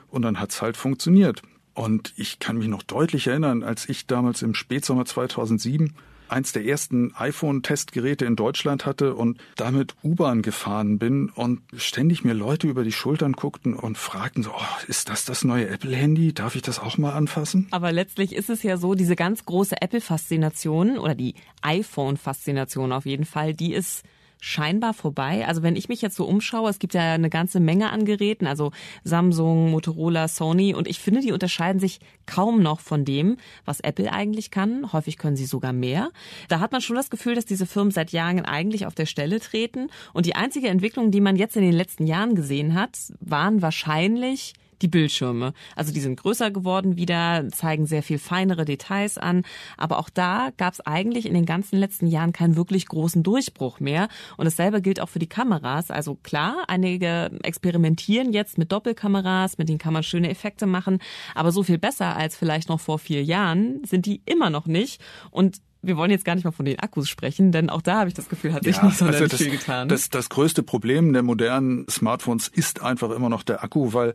und 0.08 0.22
dann 0.22 0.40
hat's 0.40 0.62
halt 0.62 0.78
funktioniert. 0.78 1.42
Und 1.74 2.14
ich 2.16 2.38
kann 2.38 2.56
mich 2.56 2.68
noch 2.68 2.82
deutlich 2.82 3.26
erinnern, 3.26 3.62
als 3.62 3.86
ich 3.86 4.06
damals 4.06 4.40
im 4.40 4.54
Spätsommer 4.54 5.04
2007 5.04 5.92
eins 6.30 6.52
der 6.52 6.64
ersten 6.64 7.14
iPhone-Testgeräte 7.14 8.24
in 8.24 8.36
Deutschland 8.36 8.86
hatte 8.86 9.14
und 9.14 9.38
damit 9.56 9.94
U-Bahn 10.02 10.42
gefahren 10.42 10.98
bin 10.98 11.30
und 11.30 11.60
ständig 11.76 12.24
mir 12.24 12.34
Leute 12.34 12.66
über 12.66 12.84
die 12.84 12.92
Schultern 12.92 13.32
guckten 13.32 13.74
und 13.74 13.98
fragten 13.98 14.42
so, 14.42 14.50
oh, 14.50 14.86
ist 14.86 15.08
das 15.08 15.24
das 15.24 15.44
neue 15.44 15.68
Apple-Handy? 15.68 16.32
Darf 16.32 16.56
ich 16.56 16.62
das 16.62 16.78
auch 16.78 16.98
mal 16.98 17.12
anfassen? 17.12 17.66
Aber 17.70 17.92
letztlich 17.92 18.34
ist 18.34 18.50
es 18.50 18.62
ja 18.62 18.76
so, 18.76 18.94
diese 18.94 19.16
ganz 19.16 19.44
große 19.44 19.80
Apple-Faszination 19.80 20.98
oder 20.98 21.14
die 21.14 21.34
iPhone-Faszination 21.62 22.92
auf 22.92 23.06
jeden 23.06 23.24
Fall, 23.24 23.54
die 23.54 23.72
ist 23.72 24.04
scheinbar 24.40 24.94
vorbei. 24.94 25.46
Also 25.46 25.62
wenn 25.62 25.76
ich 25.76 25.88
mich 25.88 26.02
jetzt 26.02 26.16
so 26.16 26.24
umschaue, 26.24 26.70
es 26.70 26.78
gibt 26.78 26.94
ja 26.94 27.14
eine 27.14 27.30
ganze 27.30 27.60
Menge 27.60 27.90
an 27.90 28.04
Geräten, 28.04 28.46
also 28.46 28.72
Samsung, 29.04 29.70
Motorola, 29.70 30.28
Sony 30.28 30.74
und 30.74 30.88
ich 30.88 30.98
finde, 30.98 31.20
die 31.20 31.32
unterscheiden 31.32 31.80
sich 31.80 32.00
kaum 32.26 32.62
noch 32.62 32.80
von 32.80 33.04
dem, 33.04 33.36
was 33.64 33.80
Apple 33.80 34.12
eigentlich 34.12 34.50
kann. 34.50 34.92
Häufig 34.92 35.18
können 35.18 35.36
sie 35.36 35.46
sogar 35.46 35.72
mehr. 35.72 36.10
Da 36.48 36.60
hat 36.60 36.72
man 36.72 36.80
schon 36.80 36.96
das 36.96 37.10
Gefühl, 37.10 37.34
dass 37.34 37.46
diese 37.46 37.66
Firmen 37.66 37.90
seit 37.90 38.12
Jahren 38.12 38.44
eigentlich 38.44 38.86
auf 38.86 38.94
der 38.94 39.06
Stelle 39.06 39.40
treten 39.40 39.88
und 40.12 40.26
die 40.26 40.36
einzige 40.36 40.68
Entwicklung, 40.68 41.10
die 41.10 41.20
man 41.20 41.36
jetzt 41.36 41.56
in 41.56 41.62
den 41.62 41.72
letzten 41.72 42.06
Jahren 42.06 42.34
gesehen 42.34 42.74
hat, 42.74 42.96
waren 43.20 43.62
wahrscheinlich 43.62 44.54
die 44.82 44.88
Bildschirme. 44.88 45.52
Also 45.76 45.92
die 45.92 46.00
sind 46.00 46.20
größer 46.20 46.50
geworden 46.50 46.96
wieder, 46.96 47.48
zeigen 47.50 47.86
sehr 47.86 48.02
viel 48.02 48.18
feinere 48.18 48.64
Details 48.64 49.18
an. 49.18 49.44
Aber 49.76 49.98
auch 49.98 50.10
da 50.10 50.50
gab 50.56 50.74
es 50.74 50.80
eigentlich 50.80 51.26
in 51.26 51.34
den 51.34 51.46
ganzen 51.46 51.78
letzten 51.78 52.06
Jahren 52.06 52.32
keinen 52.32 52.56
wirklich 52.56 52.86
großen 52.86 53.22
Durchbruch 53.22 53.80
mehr. 53.80 54.08
Und 54.36 54.44
dasselbe 54.44 54.82
gilt 54.82 55.00
auch 55.00 55.08
für 55.08 55.18
die 55.18 55.26
Kameras. 55.26 55.90
Also 55.90 56.14
klar, 56.14 56.64
einige 56.68 57.30
experimentieren 57.42 58.32
jetzt 58.32 58.58
mit 58.58 58.72
Doppelkameras, 58.72 59.58
mit 59.58 59.68
denen 59.68 59.78
kann 59.78 59.92
man 59.92 60.02
schöne 60.02 60.30
Effekte 60.30 60.66
machen. 60.66 60.98
Aber 61.34 61.52
so 61.52 61.62
viel 61.62 61.78
besser 61.78 62.16
als 62.16 62.36
vielleicht 62.36 62.68
noch 62.68 62.80
vor 62.80 62.98
vier 62.98 63.22
Jahren 63.24 63.82
sind 63.84 64.06
die 64.06 64.22
immer 64.24 64.50
noch 64.50 64.66
nicht. 64.66 65.00
Und 65.30 65.60
wir 65.82 65.96
wollen 65.96 66.10
jetzt 66.10 66.24
gar 66.24 66.34
nicht 66.34 66.44
mal 66.44 66.52
von 66.52 66.66
den 66.66 66.78
Akkus 66.80 67.08
sprechen, 67.08 67.52
denn 67.52 67.70
auch 67.70 67.82
da 67.82 68.00
habe 68.00 68.08
ich 68.08 68.14
das 68.14 68.28
Gefühl, 68.28 68.52
hat 68.52 68.64
sich 68.64 68.76
ja, 68.76 68.84
nicht 68.84 68.98
so 68.98 69.04
also 69.04 69.26
das, 69.26 69.40
viel 69.40 69.50
getan. 69.50 69.88
Das, 69.88 70.10
das 70.10 70.28
größte 70.28 70.62
Problem 70.62 71.12
der 71.12 71.22
modernen 71.22 71.86
Smartphones 71.88 72.48
ist 72.48 72.82
einfach 72.82 73.10
immer 73.10 73.28
noch 73.28 73.42
der 73.42 73.62
Akku, 73.62 73.92
weil 73.92 74.14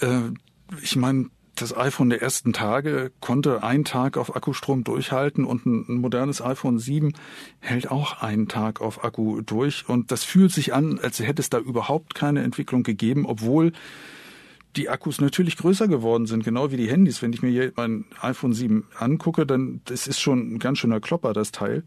äh, 0.00 0.32
ich 0.82 0.96
meine, 0.96 1.30
das 1.60 1.76
iPhone 1.76 2.10
der 2.10 2.22
ersten 2.22 2.52
Tage 2.52 3.12
konnte 3.20 3.62
einen 3.62 3.84
Tag 3.84 4.16
auf 4.16 4.34
Akkustrom 4.34 4.84
durchhalten 4.84 5.44
und 5.44 5.66
ein, 5.66 6.00
modernes 6.00 6.40
iPhone 6.40 6.78
7 6.78 7.12
hält 7.58 7.90
auch 7.90 8.22
einen 8.22 8.48
Tag 8.48 8.80
auf 8.80 9.04
Akku 9.04 9.42
durch. 9.42 9.88
Und 9.88 10.10
das 10.10 10.24
fühlt 10.24 10.52
sich 10.52 10.72
an, 10.72 10.98
als 10.98 11.18
hätte 11.20 11.42
es 11.42 11.50
da 11.50 11.58
überhaupt 11.58 12.14
keine 12.14 12.42
Entwicklung 12.42 12.82
gegeben, 12.82 13.26
obwohl 13.26 13.72
die 14.76 14.88
Akkus 14.88 15.20
natürlich 15.20 15.56
größer 15.56 15.88
geworden 15.88 16.26
sind, 16.26 16.44
genau 16.44 16.70
wie 16.70 16.76
die 16.76 16.88
Handys. 16.88 17.22
Wenn 17.22 17.32
ich 17.32 17.42
mir 17.42 17.50
hier 17.50 17.72
mein 17.76 18.04
iPhone 18.20 18.52
7 18.52 18.86
angucke, 18.96 19.44
dann 19.44 19.80
das 19.84 20.06
ist 20.06 20.20
schon 20.20 20.54
ein 20.54 20.58
ganz 20.60 20.78
schöner 20.78 21.00
Klopper, 21.00 21.32
das 21.32 21.50
Teil. 21.50 21.82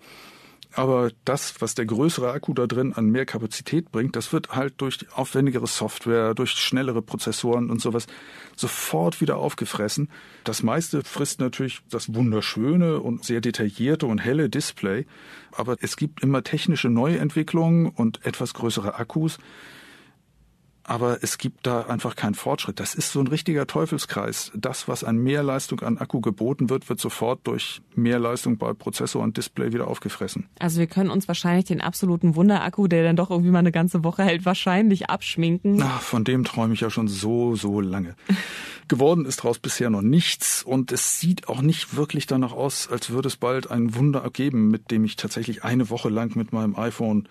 Aber 0.75 1.11
das, 1.23 1.61
was 1.61 1.75
der 1.75 1.85
größere 1.85 2.31
Akku 2.31 2.53
da 2.53 2.65
drin 2.65 2.93
an 2.93 3.09
mehr 3.09 3.25
Kapazität 3.25 3.91
bringt, 3.91 4.15
das 4.15 4.33
wird 4.33 4.55
halt 4.55 4.73
durch 4.77 5.05
aufwendigere 5.13 5.67
Software, 5.67 6.33
durch 6.33 6.51
schnellere 6.51 7.01
Prozessoren 7.01 7.69
und 7.69 7.79
sowas 7.79 8.07
sofort 8.55 9.21
wieder 9.21 9.37
aufgefressen. 9.37 10.09
Das 10.43 10.63
meiste 10.63 11.03
frisst 11.03 11.39
natürlich 11.39 11.81
das 11.89 12.13
wunderschöne 12.13 12.99
und 12.99 13.23
sehr 13.23 13.39
detaillierte 13.39 14.07
und 14.07 14.17
helle 14.17 14.49
Display. 14.49 15.05
Aber 15.51 15.77
es 15.79 15.95
gibt 15.95 16.23
immer 16.23 16.43
technische 16.43 16.89
Neuentwicklungen 16.89 17.87
und 17.87 18.25
etwas 18.25 18.55
größere 18.55 18.95
Akkus 18.95 19.37
aber 20.83 21.19
es 21.21 21.37
gibt 21.37 21.65
da 21.65 21.81
einfach 21.81 22.15
keinen 22.15 22.35
Fortschritt. 22.35 22.79
Das 22.79 22.93
ist 22.93 23.11
so 23.11 23.19
ein 23.21 23.27
richtiger 23.27 23.65
Teufelskreis. 23.67 24.51
Das, 24.53 24.87
was 24.87 25.03
an 25.03 25.17
Mehrleistung 25.17 25.79
an 25.81 25.97
Akku 25.97 26.19
geboten 26.19 26.69
wird, 26.69 26.89
wird 26.89 26.99
sofort 26.99 27.47
durch 27.47 27.81
Mehrleistung 27.95 28.57
bei 28.57 28.73
Prozessor 28.73 29.23
und 29.23 29.37
Display 29.37 29.71
wieder 29.71 29.87
aufgefressen. 29.87 30.47
Also 30.59 30.79
wir 30.79 30.87
können 30.87 31.09
uns 31.09 31.27
wahrscheinlich 31.27 31.65
den 31.65 31.79
absoluten 31.81 32.35
Wunderakku, 32.35 32.87
der 32.87 33.03
dann 33.03 33.15
doch 33.15 33.29
irgendwie 33.29 33.51
mal 33.51 33.59
eine 33.59 33.71
ganze 33.71 34.03
Woche 34.03 34.23
hält, 34.23 34.45
wahrscheinlich 34.45 35.09
abschminken. 35.09 35.81
Ach, 35.81 36.01
von 36.01 36.23
dem 36.25 36.43
träume 36.43 36.73
ich 36.73 36.81
ja 36.81 36.89
schon 36.89 37.07
so, 37.07 37.55
so 37.55 37.79
lange. 37.79 38.15
Geworden 38.89 39.25
ist 39.25 39.39
daraus 39.39 39.59
bisher 39.59 39.89
noch 39.89 40.01
nichts 40.01 40.61
und 40.61 40.91
es 40.91 41.19
sieht 41.19 41.47
auch 41.47 41.61
nicht 41.61 41.95
wirklich 41.95 42.27
danach 42.27 42.51
aus, 42.51 42.89
als 42.89 43.11
würde 43.11 43.29
es 43.29 43.37
bald 43.37 43.71
ein 43.71 43.95
Wunder 43.95 44.29
geben, 44.31 44.69
mit 44.69 44.91
dem 44.91 45.05
ich 45.05 45.15
tatsächlich 45.15 45.63
eine 45.63 45.89
Woche 45.89 46.09
lang 46.09 46.35
mit 46.35 46.51
meinem 46.51 46.75
iPhone 46.75 47.29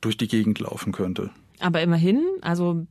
durch 0.00 0.16
die 0.16 0.28
Gegend 0.28 0.58
laufen 0.58 0.92
könnte. 0.92 1.30
Aber 1.60 1.80
immerhin, 1.82 2.22
also 2.42 2.86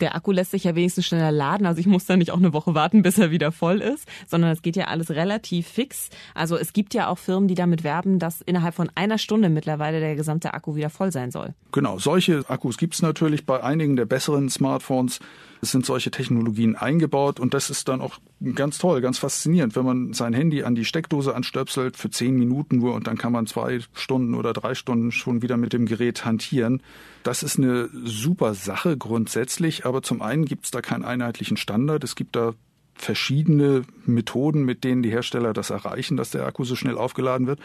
der 0.00 0.14
Akku 0.14 0.32
lässt 0.32 0.50
sich 0.50 0.64
ja 0.64 0.74
wenigstens 0.74 1.06
schneller 1.06 1.32
laden. 1.32 1.66
Also 1.66 1.80
ich 1.80 1.86
muss 1.86 2.06
da 2.06 2.16
nicht 2.16 2.30
auch 2.30 2.38
eine 2.38 2.52
Woche 2.52 2.74
warten, 2.74 3.02
bis 3.02 3.18
er 3.18 3.30
wieder 3.30 3.52
voll 3.52 3.80
ist, 3.80 4.06
sondern 4.26 4.50
es 4.50 4.62
geht 4.62 4.76
ja 4.76 4.86
alles 4.86 5.10
relativ 5.10 5.66
fix. 5.66 6.10
Also 6.34 6.56
es 6.56 6.72
gibt 6.72 6.94
ja 6.94 7.08
auch 7.08 7.18
Firmen, 7.18 7.48
die 7.48 7.54
damit 7.54 7.84
werben, 7.84 8.18
dass 8.18 8.40
innerhalb 8.42 8.74
von 8.74 8.90
einer 8.94 9.18
Stunde 9.18 9.48
mittlerweile 9.48 10.00
der 10.00 10.16
gesamte 10.16 10.54
Akku 10.54 10.76
wieder 10.76 10.90
voll 10.90 11.12
sein 11.12 11.30
soll. 11.30 11.54
Genau, 11.72 11.98
solche 11.98 12.44
Akkus 12.48 12.76
gibt 12.76 12.94
es 12.94 13.02
natürlich 13.02 13.46
bei 13.46 13.62
einigen 13.62 13.96
der 13.96 14.06
besseren 14.06 14.48
Smartphones. 14.48 15.20
Es 15.66 15.72
sind 15.72 15.84
solche 15.84 16.12
Technologien 16.12 16.76
eingebaut 16.76 17.40
und 17.40 17.52
das 17.52 17.70
ist 17.70 17.88
dann 17.88 18.00
auch 18.00 18.18
ganz 18.54 18.78
toll, 18.78 19.00
ganz 19.00 19.18
faszinierend, 19.18 19.74
wenn 19.74 19.84
man 19.84 20.12
sein 20.12 20.32
Handy 20.32 20.62
an 20.62 20.76
die 20.76 20.84
Steckdose 20.84 21.34
anstöpselt 21.34 21.96
für 21.96 22.08
zehn 22.08 22.36
Minuten 22.36 22.76
nur 22.76 22.94
und 22.94 23.08
dann 23.08 23.18
kann 23.18 23.32
man 23.32 23.48
zwei 23.48 23.80
Stunden 23.92 24.36
oder 24.36 24.52
drei 24.52 24.76
Stunden 24.76 25.10
schon 25.10 25.42
wieder 25.42 25.56
mit 25.56 25.72
dem 25.72 25.86
Gerät 25.86 26.24
hantieren. 26.24 26.84
Das 27.24 27.42
ist 27.42 27.58
eine 27.58 27.88
super 28.04 28.54
Sache 28.54 28.96
grundsätzlich, 28.96 29.84
aber 29.84 30.02
zum 30.02 30.22
einen 30.22 30.44
gibt 30.44 30.66
es 30.66 30.70
da 30.70 30.82
keinen 30.82 31.04
einheitlichen 31.04 31.56
Standard. 31.56 32.04
Es 32.04 32.14
gibt 32.14 32.36
da 32.36 32.54
verschiedene 32.94 33.82
Methoden, 34.04 34.64
mit 34.64 34.84
denen 34.84 35.02
die 35.02 35.10
Hersteller 35.10 35.52
das 35.52 35.70
erreichen, 35.70 36.16
dass 36.16 36.30
der 36.30 36.46
Akku 36.46 36.62
so 36.62 36.76
schnell 36.76 36.96
aufgeladen 36.96 37.48
wird. 37.48 37.58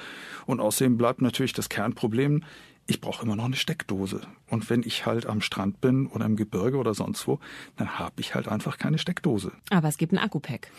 Und 0.48 0.60
außerdem 0.60 0.98
bleibt 0.98 1.22
natürlich 1.22 1.54
das 1.54 1.70
Kernproblem, 1.70 2.44
ich 2.88 3.00
brauche 3.00 3.24
immer 3.24 3.36
noch 3.36 3.46
eine 3.46 3.56
Steckdose. 3.56 4.22
Und 4.50 4.70
wenn 4.70 4.84
ich 4.84 5.06
halt 5.06 5.26
am 5.26 5.40
Strand 5.42 5.80
bin 5.80 6.08
oder 6.08 6.26
im 6.26 6.36
Gebirge 6.36 6.78
oder 6.78 6.94
sonst 6.94 7.26
wo, 7.26 7.40
dann 7.78 8.00
habe 8.00 8.16
ich 8.18 8.36
halt 8.36 8.50
einfach 8.50 8.78
keine 8.78 8.98
Steckdose. 8.98 9.54
Aber 9.70 9.88
es 9.88 9.98
gibt 9.98 10.12
ein 10.12 10.18
Akku-Pack. 10.18 10.72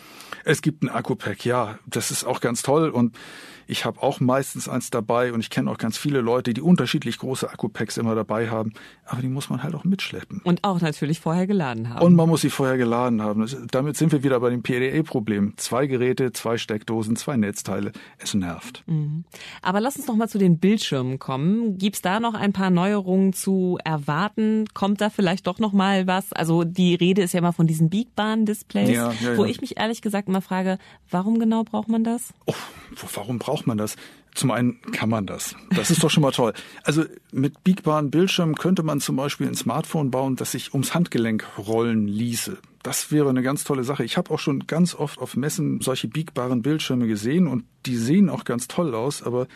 Es 0.45 0.61
gibt 0.61 0.83
ein 0.83 0.89
Akku-Pack, 0.89 1.43
ja. 1.43 1.79
Das 1.87 2.11
ist 2.11 2.23
auch 2.23 2.39
ganz 2.39 2.61
toll. 2.61 2.89
Und 2.89 3.15
ich 3.65 3.85
habe 3.85 4.03
auch 4.03 4.19
meistens 4.19 4.69
eins 4.69 4.91
dabei 4.91 5.33
und 5.33 5.39
ich 5.39 5.49
kenne 5.49 5.71
auch 5.71 5.77
ganz 5.77 5.97
viele 5.97 6.21
Leute, 6.21 6.53
die 6.53 6.61
unterschiedlich 6.61 7.17
große 7.17 7.49
Akku-Packs 7.49 7.97
immer 7.97 8.13
dabei 8.13 8.49
haben. 8.49 8.73
Aber 9.05 9.21
die 9.21 9.29
muss 9.29 9.49
man 9.49 9.63
halt 9.63 9.73
auch 9.73 9.83
mitschleppen. 9.83 10.41
Und 10.43 10.63
auch 10.63 10.81
natürlich 10.81 11.19
vorher 11.19 11.47
geladen 11.47 11.89
haben. 11.89 12.05
Und 12.05 12.15
man 12.15 12.29
muss 12.29 12.41
sie 12.41 12.51
vorher 12.51 12.77
geladen 12.77 13.23
haben. 13.23 13.47
Damit 13.71 13.97
sind 13.97 14.11
wir 14.11 14.23
wieder 14.23 14.39
bei 14.39 14.51
dem 14.51 14.61
PDA-Problem. 14.61 15.53
Zwei 15.57 15.87
Geräte, 15.87 16.31
zwei 16.33 16.57
Steckdosen, 16.57 17.15
zwei 17.15 17.37
Netzteile. 17.37 17.91
Es 18.19 18.35
nervt. 18.35 18.83
Mhm. 18.85 19.23
Aber 19.63 19.79
lass 19.79 19.95
uns 19.95 20.07
noch 20.07 20.15
mal 20.15 20.27
zu 20.27 20.37
den 20.37 20.59
Bildschirmen 20.59 21.17
kommen. 21.17 21.77
Gibt 21.79 21.92
es 21.95 22.01
da 22.01 22.19
noch 22.19 22.33
ein 22.33 22.53
paar 22.53 22.69
Neuerungen 22.69 23.33
zu 23.33 23.77
erwarten? 23.83 24.65
Kommt 24.73 25.01
da 25.01 25.09
vielleicht 25.09 25.47
doch 25.47 25.59
noch 25.59 25.73
mal 25.73 26.07
was? 26.07 26.33
Also 26.33 26.63
die 26.63 26.95
Rede 26.95 27.21
ist 27.21 27.33
ja 27.33 27.39
immer 27.39 27.53
von 27.53 27.67
diesen 27.67 27.89
biegbaren 27.89 28.45
Displays, 28.45 28.89
ja, 28.89 29.11
ja, 29.11 29.37
wo 29.37 29.45
ja. 29.45 29.51
ich 29.51 29.61
mich 29.61 29.77
ehrlich 29.77 30.01
gesagt 30.01 30.27
immer 30.27 30.41
frage, 30.41 30.77
warum 31.09 31.39
genau 31.39 31.63
braucht 31.63 31.89
man 31.89 32.03
das? 32.03 32.33
Oh, 32.45 32.53
warum 33.13 33.39
braucht 33.39 33.67
man 33.67 33.77
das? 33.77 33.95
Zum 34.35 34.49
einen 34.49 34.81
kann 34.91 35.09
man 35.09 35.27
das. 35.27 35.55
Das 35.75 35.91
ist 35.91 36.03
doch 36.03 36.09
schon 36.09 36.23
mal 36.23 36.31
toll. 36.31 36.53
Also 36.83 37.05
mit 37.31 37.63
biegbaren 37.63 38.09
Bildschirmen 38.09 38.55
könnte 38.55 38.81
man 38.81 38.99
zum 38.99 39.15
Beispiel 39.15 39.47
ein 39.47 39.55
Smartphone 39.55 40.09
bauen, 40.09 40.35
das 40.35 40.51
sich 40.51 40.73
ums 40.73 40.95
Handgelenk 40.95 41.45
rollen 41.57 42.07
ließe. 42.07 42.57
Das 42.81 43.11
wäre 43.11 43.29
eine 43.29 43.43
ganz 43.43 43.63
tolle 43.63 43.83
Sache. 43.83 44.03
Ich 44.03 44.17
habe 44.17 44.31
auch 44.31 44.39
schon 44.39 44.65
ganz 44.65 44.95
oft 44.95 45.19
auf 45.19 45.35
Messen 45.35 45.81
solche 45.81 46.07
biegbaren 46.07 46.63
Bildschirme 46.63 47.07
gesehen 47.07 47.47
und 47.47 47.63
die 47.85 47.95
sehen 47.95 48.29
auch 48.29 48.43
ganz 48.43 48.67
toll 48.67 48.95
aus, 48.95 49.21
aber 49.21 49.47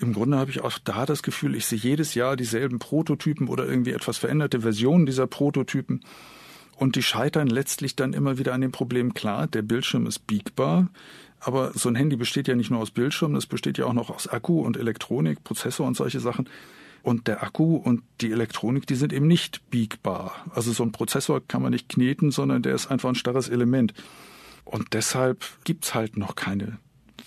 im 0.00 0.12
Grunde 0.12 0.38
habe 0.38 0.50
ich 0.50 0.60
auch 0.60 0.78
da 0.78 1.06
das 1.06 1.22
Gefühl, 1.22 1.54
ich 1.54 1.66
sehe 1.66 1.78
jedes 1.78 2.14
Jahr 2.14 2.36
dieselben 2.36 2.78
Prototypen 2.78 3.48
oder 3.48 3.66
irgendwie 3.66 3.92
etwas 3.92 4.18
veränderte 4.18 4.60
Versionen 4.60 5.06
dieser 5.06 5.26
Prototypen. 5.26 6.00
Und 6.76 6.94
die 6.94 7.02
scheitern 7.02 7.48
letztlich 7.48 7.96
dann 7.96 8.12
immer 8.12 8.38
wieder 8.38 8.54
an 8.54 8.60
dem 8.60 8.70
Problem, 8.70 9.12
klar, 9.12 9.48
der 9.48 9.62
Bildschirm 9.62 10.06
ist 10.06 10.26
biegbar, 10.28 10.88
aber 11.40 11.72
so 11.74 11.88
ein 11.88 11.96
Handy 11.96 12.16
besteht 12.16 12.46
ja 12.46 12.54
nicht 12.54 12.70
nur 12.70 12.80
aus 12.80 12.92
Bildschirm, 12.92 13.34
es 13.34 13.46
besteht 13.46 13.78
ja 13.78 13.86
auch 13.86 13.92
noch 13.92 14.10
aus 14.10 14.28
Akku 14.28 14.60
und 14.60 14.76
Elektronik, 14.76 15.42
Prozessor 15.42 15.86
und 15.86 15.96
solche 15.96 16.20
Sachen. 16.20 16.48
Und 17.02 17.26
der 17.26 17.42
Akku 17.42 17.76
und 17.76 18.02
die 18.20 18.30
Elektronik, 18.32 18.86
die 18.86 18.96
sind 18.96 19.12
eben 19.12 19.26
nicht 19.26 19.68
biegbar. 19.70 20.44
Also 20.50 20.72
so 20.72 20.82
ein 20.82 20.92
Prozessor 20.92 21.40
kann 21.46 21.62
man 21.62 21.72
nicht 21.72 21.88
kneten, 21.88 22.30
sondern 22.30 22.62
der 22.62 22.74
ist 22.74 22.88
einfach 22.88 23.08
ein 23.08 23.14
starres 23.14 23.48
Element. 23.48 23.94
Und 24.64 24.94
deshalb 24.94 25.44
gibt's 25.64 25.94
halt 25.94 26.16
noch 26.16 26.34
keine 26.36 26.78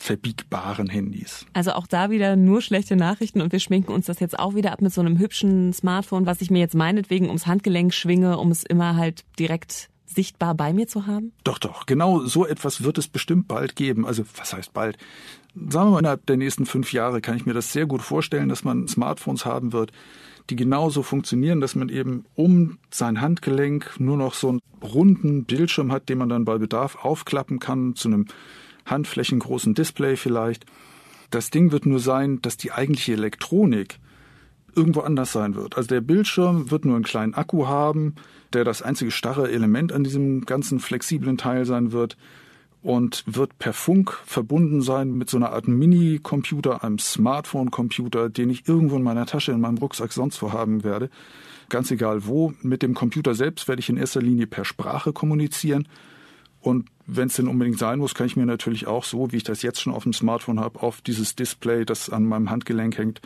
verbiegbaren 0.02 0.90
Handys. 0.90 1.46
Also 1.54 1.74
auch 1.74 1.86
da 1.86 2.10
wieder 2.10 2.36
nur 2.36 2.62
schlechte 2.62 2.96
Nachrichten 2.96 3.40
und 3.40 3.52
wir 3.52 3.60
schminken 3.60 3.92
uns 3.92 4.08
das 4.08 4.20
jetzt 4.20 4.38
auch 4.40 4.56
wieder 4.56 4.72
ab 4.72 4.82
mit 4.82 4.92
so 4.92 5.00
einem 5.00 5.20
hübschen 5.20 5.74
Smartphone, 5.74 6.26
was 6.26 6.42
ich 6.42 6.50
mir 6.50 6.60
jetzt 6.60 6.74
meinetwegen 6.74 7.28
ums 7.28 7.46
Handgelenk 7.46 7.94
schwinge, 7.94 8.40
um 8.40 8.50
es 8.50 8.64
immer 8.64 8.96
halt 8.96 9.24
direkt 9.38 9.90
sichtbar 10.06 10.56
bei 10.56 10.74
mir 10.74 10.88
zu 10.88 11.06
haben? 11.06 11.34
Doch, 11.44 11.60
doch. 11.60 11.86
Genau 11.86 12.20
so 12.22 12.48
etwas 12.48 12.84
wird 12.84 12.98
es 12.98 13.08
bestimmt 13.08 13.48
bald 13.48 13.76
geben. 13.76 14.06
Also 14.06 14.24
was 14.36 14.54
heißt 14.54 14.74
bald? 14.74 14.98
Sagen 15.54 15.88
wir 15.88 15.92
mal, 15.92 16.00
innerhalb 16.00 16.26
der 16.26 16.38
nächsten 16.38 16.66
fünf 16.66 16.92
Jahre 16.94 17.22
kann 17.22 17.38
ich 17.38 17.46
mir 17.46 17.54
das 17.54 17.72
sehr 17.72 17.86
gut 17.86 18.02
vorstellen, 18.02 18.50
dass 18.50 18.64
man 18.64 18.88
Smartphones 18.88 19.46
haben 19.46 19.72
wird, 19.72 19.92
die 20.50 20.56
genauso 20.56 21.04
funktionieren, 21.04 21.62
dass 21.62 21.76
man 21.76 21.90
eben 21.90 22.26
um 22.34 22.80
sein 22.90 23.22
Handgelenk 23.22 24.00
nur 24.00 24.18
noch 24.18 24.34
so 24.34 24.50
einen 24.50 24.62
runden 24.82 25.46
Bildschirm 25.46 25.92
hat, 25.92 26.10
den 26.10 26.18
man 26.18 26.30
dann 26.30 26.46
bei 26.46 26.58
Bedarf 26.58 26.96
aufklappen 27.06 27.60
kann 27.60 27.96
zu 27.96 28.08
einem 28.08 28.26
handflächengroßen 28.86 29.74
Display 29.74 30.16
vielleicht. 30.16 30.66
Das 31.30 31.50
Ding 31.50 31.72
wird 31.72 31.86
nur 31.86 32.00
sein, 32.00 32.42
dass 32.42 32.58
die 32.58 32.72
eigentliche 32.72 33.14
Elektronik 33.14 34.00
irgendwo 34.76 35.02
anders 35.02 35.32
sein 35.32 35.56
wird. 35.56 35.78
Also 35.78 35.88
der 35.88 36.02
Bildschirm 36.02 36.72
wird 36.72 36.86
nur 36.86 36.96
einen 36.96 37.04
kleinen 37.04 37.34
Akku 37.34 37.68
haben, 37.68 38.16
der 38.54 38.64
das 38.64 38.82
einzige 38.82 39.12
starre 39.12 39.52
Element 39.52 39.92
an 39.92 40.04
diesem 40.04 40.46
ganzen 40.46 40.80
flexiblen 40.80 41.38
Teil 41.38 41.66
sein 41.66 41.92
wird 41.92 42.18
und 42.82 43.24
wird 43.28 43.58
per 43.60 43.74
Funk 43.74 44.18
verbunden 44.26 44.82
sein 44.82 45.14
mit 45.14 45.30
so 45.30 45.38
einer 45.38 45.52
Art 45.52 45.68
Mini-Computer, 45.68 46.84
einem 46.84 47.00
Smartphone-Computer, 47.00 48.30
den 48.30 48.50
ich 48.50 48.68
irgendwo 48.68 48.98
in 48.98 49.04
meiner 49.04 49.26
Tasche, 49.26 49.52
in 49.52 49.62
meinem 49.62 49.78
Rucksack 49.78 50.12
sonst 50.12 50.42
wo 50.42 50.52
haben 50.52 50.84
werde. 50.84 51.10
Ganz 51.70 51.92
egal 51.92 52.26
wo. 52.26 52.54
Mit 52.62 52.82
dem 52.82 52.96
Computer 52.96 53.36
selbst 53.36 53.68
werde 53.68 53.82
ich 53.82 53.90
in 53.90 53.98
erster 53.98 54.22
Linie 54.22 54.48
per 54.48 54.66
Sprache 54.66 55.14
kommunizieren 55.14 55.88
und 56.62 56.90
wenn 57.08 57.28
es 57.28 57.36
denn 57.36 57.48
unbedingt 57.48 57.80
sein 57.80 58.00
muss, 58.00 58.16
kann 58.16 58.28
ich 58.28 58.36
mir 58.36 58.46
natürlich 58.46 58.88
auch 58.88 59.04
so, 59.04 59.32
wie 59.32 59.38
ich 59.38 59.44
das 59.44 59.64
jetzt 59.64 59.82
schon 59.82 59.94
auf 59.94 60.04
dem 60.04 60.14
Smartphone 60.14 60.60
habe, 60.60 60.82
auf 60.82 61.02
dieses 61.02 61.36
Display, 61.36 61.84
das 61.84 62.10
an 62.10 62.26
meinem 62.26 62.50
Handgelenk 62.50 62.98
hängt, 62.98 63.22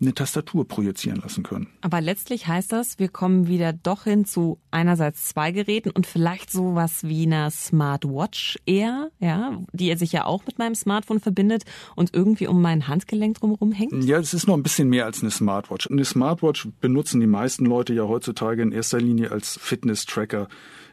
eine 0.00 0.14
Tastatur 0.14 0.66
projizieren 0.66 1.20
lassen 1.20 1.42
können. 1.42 1.68
Aber 1.82 2.00
letztlich 2.00 2.46
heißt 2.46 2.72
das, 2.72 2.98
wir 2.98 3.08
kommen 3.08 3.48
wieder 3.48 3.72
doch 3.74 4.04
hin 4.04 4.24
zu 4.24 4.58
einerseits 4.70 5.26
zwei 5.26 5.52
Geräten 5.52 5.90
und 5.90 6.06
vielleicht 6.06 6.50
sowas 6.50 7.04
wie 7.04 7.26
einer 7.26 7.50
Smartwatch 7.50 8.58
eher, 8.64 9.10
ja, 9.18 9.58
die 9.72 9.94
sich 9.96 10.12
ja 10.12 10.24
auch 10.24 10.46
mit 10.46 10.58
meinem 10.58 10.74
Smartphone 10.74 11.20
verbindet 11.20 11.64
und 11.96 12.14
irgendwie 12.14 12.46
um 12.46 12.62
mein 12.62 12.88
Handgelenk 12.88 13.38
drumherum 13.40 13.72
hängt. 13.72 13.92
Ja, 14.04 14.18
es 14.18 14.32
ist 14.32 14.46
noch 14.46 14.54
ein 14.54 14.62
bisschen 14.62 14.88
mehr 14.88 15.04
als 15.04 15.20
eine 15.20 15.30
Smartwatch. 15.30 15.90
Eine 15.90 16.04
Smartwatch 16.04 16.68
benutzen 16.80 17.20
die 17.20 17.26
meisten 17.26 17.66
Leute 17.66 17.92
ja 17.92 18.04
heutzutage 18.04 18.62
in 18.62 18.72
erster 18.72 19.00
Linie 19.00 19.30
als 19.32 19.58
Fitness-Tracker. 19.60 20.48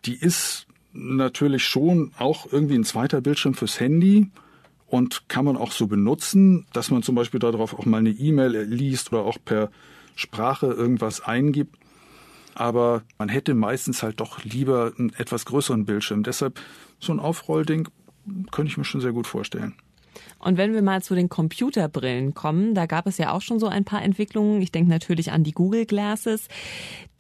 Die 0.05 0.15
ist 0.15 0.66
natürlich 0.97 1.63
schon 1.63 2.11
auch 2.17 2.51
irgendwie 2.51 2.75
ein 2.75 2.83
zweiter 2.83 3.21
Bildschirm 3.21 3.53
fürs 3.53 3.79
Handy 3.79 4.29
und 4.87 5.29
kann 5.29 5.45
man 5.45 5.57
auch 5.57 5.71
so 5.71 5.87
benutzen, 5.87 6.65
dass 6.73 6.91
man 6.91 7.03
zum 7.03 7.15
Beispiel 7.15 7.39
darauf 7.39 7.73
auch 7.77 7.85
mal 7.85 7.97
eine 7.97 8.09
E-Mail 8.09 8.63
liest 8.63 9.11
oder 9.11 9.23
auch 9.23 9.37
per 9.43 9.69
Sprache 10.15 10.67
irgendwas 10.67 11.21
eingibt. 11.21 11.75
aber 12.55 13.03
man 13.19 13.29
hätte 13.29 13.53
meistens 13.53 14.01
halt 14.01 14.19
doch 14.19 14.43
lieber 14.43 14.91
einen 14.97 15.13
etwas 15.13 15.45
größeren 15.45 15.85
Bildschirm. 15.85 16.23
Deshalb 16.23 16.59
so 16.99 17.13
ein 17.13 17.19
Aufrollding 17.19 17.87
könnte 18.51 18.71
ich 18.71 18.77
mir 18.77 18.83
schon 18.83 19.01
sehr 19.01 19.13
gut 19.13 19.27
vorstellen. 19.27 19.75
Und 20.39 20.57
wenn 20.57 20.73
wir 20.73 20.81
mal 20.81 21.03
zu 21.03 21.13
den 21.13 21.29
Computerbrillen 21.29 22.33
kommen, 22.33 22.73
da 22.73 22.87
gab 22.87 23.05
es 23.05 23.19
ja 23.19 23.31
auch 23.33 23.41
schon 23.41 23.59
so 23.59 23.67
ein 23.67 23.85
paar 23.85 24.01
Entwicklungen. 24.01 24.61
Ich 24.61 24.71
denke 24.71 24.89
natürlich 24.89 25.31
an 25.31 25.43
die 25.43 25.51
Google 25.51 25.85
Glasses. 25.85 26.47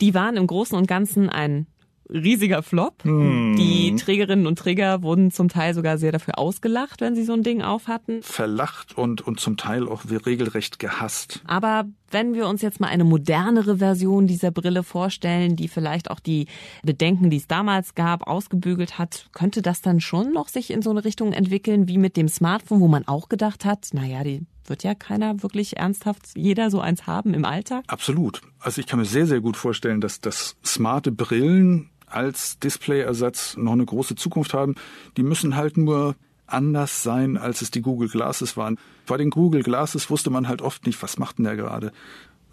Die 0.01 0.15
waren 0.15 0.37
im 0.37 0.47
Großen 0.47 0.75
und 0.75 0.87
Ganzen 0.87 1.29
ein 1.29 1.67
riesiger 2.09 2.63
Flop. 2.63 3.03
Hm. 3.03 3.55
Die 3.57 3.95
Trägerinnen 3.95 4.47
und 4.47 4.59
Träger 4.59 5.01
wurden 5.03 5.31
zum 5.31 5.49
Teil 5.49 5.73
sogar 5.73 5.97
sehr 5.97 6.11
dafür 6.11 6.37
ausgelacht, 6.37 7.01
wenn 7.01 7.15
sie 7.15 7.23
so 7.23 7.33
ein 7.33 7.43
Ding 7.43 7.61
aufhatten. 7.61 8.21
Verlacht 8.23 8.97
und, 8.97 9.21
und 9.21 9.39
zum 9.39 9.57
Teil 9.57 9.87
auch 9.87 10.03
regelrecht 10.25 10.79
gehasst. 10.79 11.41
Aber 11.45 11.85
wenn 12.11 12.33
wir 12.33 12.47
uns 12.47 12.61
jetzt 12.61 12.79
mal 12.79 12.87
eine 12.87 13.03
modernere 13.03 13.77
Version 13.77 14.27
dieser 14.27 14.51
Brille 14.51 14.83
vorstellen, 14.83 15.55
die 15.55 15.67
vielleicht 15.67 16.09
auch 16.09 16.19
die 16.19 16.47
Bedenken, 16.83 17.29
die 17.29 17.37
es 17.37 17.47
damals 17.47 17.95
gab, 17.95 18.27
ausgebügelt 18.27 18.97
hat, 18.97 19.29
könnte 19.33 19.61
das 19.61 19.81
dann 19.81 19.99
schon 19.99 20.31
noch 20.31 20.47
sich 20.47 20.71
in 20.71 20.81
so 20.81 20.89
eine 20.89 21.03
Richtung 21.03 21.33
entwickeln 21.33 21.87
wie 21.87 21.97
mit 21.97 22.17
dem 22.17 22.27
Smartphone, 22.27 22.79
wo 22.79 22.87
man 22.87 23.07
auch 23.07 23.29
gedacht 23.29 23.65
hat, 23.65 23.89
naja, 23.93 24.23
die 24.23 24.41
wird 24.65 24.83
ja 24.83 24.95
keiner 24.95 25.41
wirklich 25.43 25.77
ernsthaft 25.77 26.31
jeder 26.35 26.69
so 26.69 26.79
eins 26.79 27.07
haben 27.07 27.33
im 27.33 27.45
Alltag? 27.45 27.85
Absolut. 27.87 28.41
Also 28.59 28.81
ich 28.81 28.87
kann 28.87 28.99
mir 28.99 29.05
sehr, 29.05 29.25
sehr 29.25 29.39
gut 29.39 29.57
vorstellen, 29.57 30.01
dass 30.01 30.19
das 30.19 30.57
smarte 30.65 31.11
Brillen 31.11 31.89
als 32.05 32.59
Displayersatz 32.59 33.57
noch 33.57 33.73
eine 33.73 33.85
große 33.85 34.15
Zukunft 34.15 34.53
haben. 34.53 34.75
Die 35.17 35.23
müssen 35.23 35.55
halt 35.55 35.77
nur 35.77 36.15
anders 36.47 37.03
sein, 37.03 37.37
als 37.37 37.61
es 37.61 37.71
die 37.71 37.81
Google 37.81 38.09
Glasses 38.09 38.57
waren. 38.57 38.77
Bei 39.05 39.17
den 39.17 39.29
Google 39.29 39.63
Glasses 39.63 40.09
wusste 40.09 40.29
man 40.29 40.47
halt 40.47 40.61
oft 40.61 40.85
nicht, 40.85 41.01
was 41.03 41.17
macht 41.19 41.37
denn 41.37 41.45
der 41.45 41.55
gerade? 41.55 41.91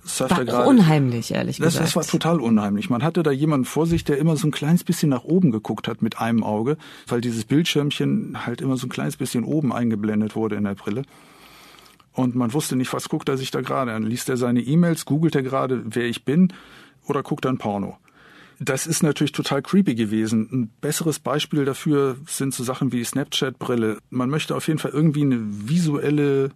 Surft 0.05 0.37
war 0.37 0.45
gerade. 0.45 0.69
unheimlich, 0.69 1.33
ehrlich 1.33 1.57
das, 1.57 1.75
gesagt. 1.75 1.87
Das 1.87 1.97
war 1.97 2.05
total 2.05 2.41
unheimlich. 2.41 2.91
Man 2.91 3.03
hatte 3.03 3.23
da 3.23 3.31
jemanden 3.31 3.65
vor 3.65 3.87
sich, 3.87 4.05
der 4.05 4.19
immer 4.19 4.37
so 4.37 4.47
ein 4.47 4.51
kleines 4.51 4.85
bisschen 4.85 5.09
nach 5.09 5.25
oben 5.25 5.51
geguckt 5.51 5.89
hat 5.89 6.03
mit 6.03 6.21
einem 6.21 6.45
Auge, 6.45 6.77
weil 7.07 7.23
dieses 7.23 7.45
Bildschirmchen 7.47 8.45
halt 8.47 8.61
immer 8.61 8.77
so 8.77 8.87
ein 8.87 8.91
kleines 8.91 9.17
bisschen 9.17 9.45
oben 9.45 9.73
eingeblendet 9.73 10.37
wurde 10.37 10.57
in 10.57 10.65
der 10.65 10.75
Brille. 10.75 11.03
Und 12.13 12.35
man 12.35 12.53
wusste 12.53 12.77
nicht, 12.77 12.93
was 12.93 13.09
guckt 13.09 13.29
er 13.29 13.39
sich 13.39 13.51
da 13.51 13.61
gerade 13.61 13.93
an. 13.93 14.05
Liest 14.05 14.29
er 14.29 14.37
seine 14.37 14.61
E-Mails, 14.61 15.05
googelt 15.05 15.35
er 15.35 15.43
gerade, 15.43 15.83
wer 15.85 16.05
ich 16.05 16.25
bin, 16.25 16.53
oder 17.07 17.23
guckt 17.23 17.45
er 17.47 17.53
ein 17.53 17.59
Porno? 17.59 17.97
Das 18.61 18.87
ist 18.87 19.03
natürlich 19.03 19.33
total 19.33 19.63
creepy 19.63 19.95
gewesen. 19.95 20.49
Ein 20.53 20.71
besseres 20.81 21.19
Beispiel 21.19 21.65
dafür 21.65 22.17
sind 22.27 22.55
so 22.55 22.63
Sachen 22.63 22.93
wie 22.93 23.05
Snapchat-Brille. 23.05 23.99
Man 24.11 24.31
möchte 24.31 24.55
auf 24.55 24.69
jeden 24.69 24.79
Fall 24.79 24.93
irgendwie 24.93 25.23
eine 25.23 25.41
visuelle 25.41 26.51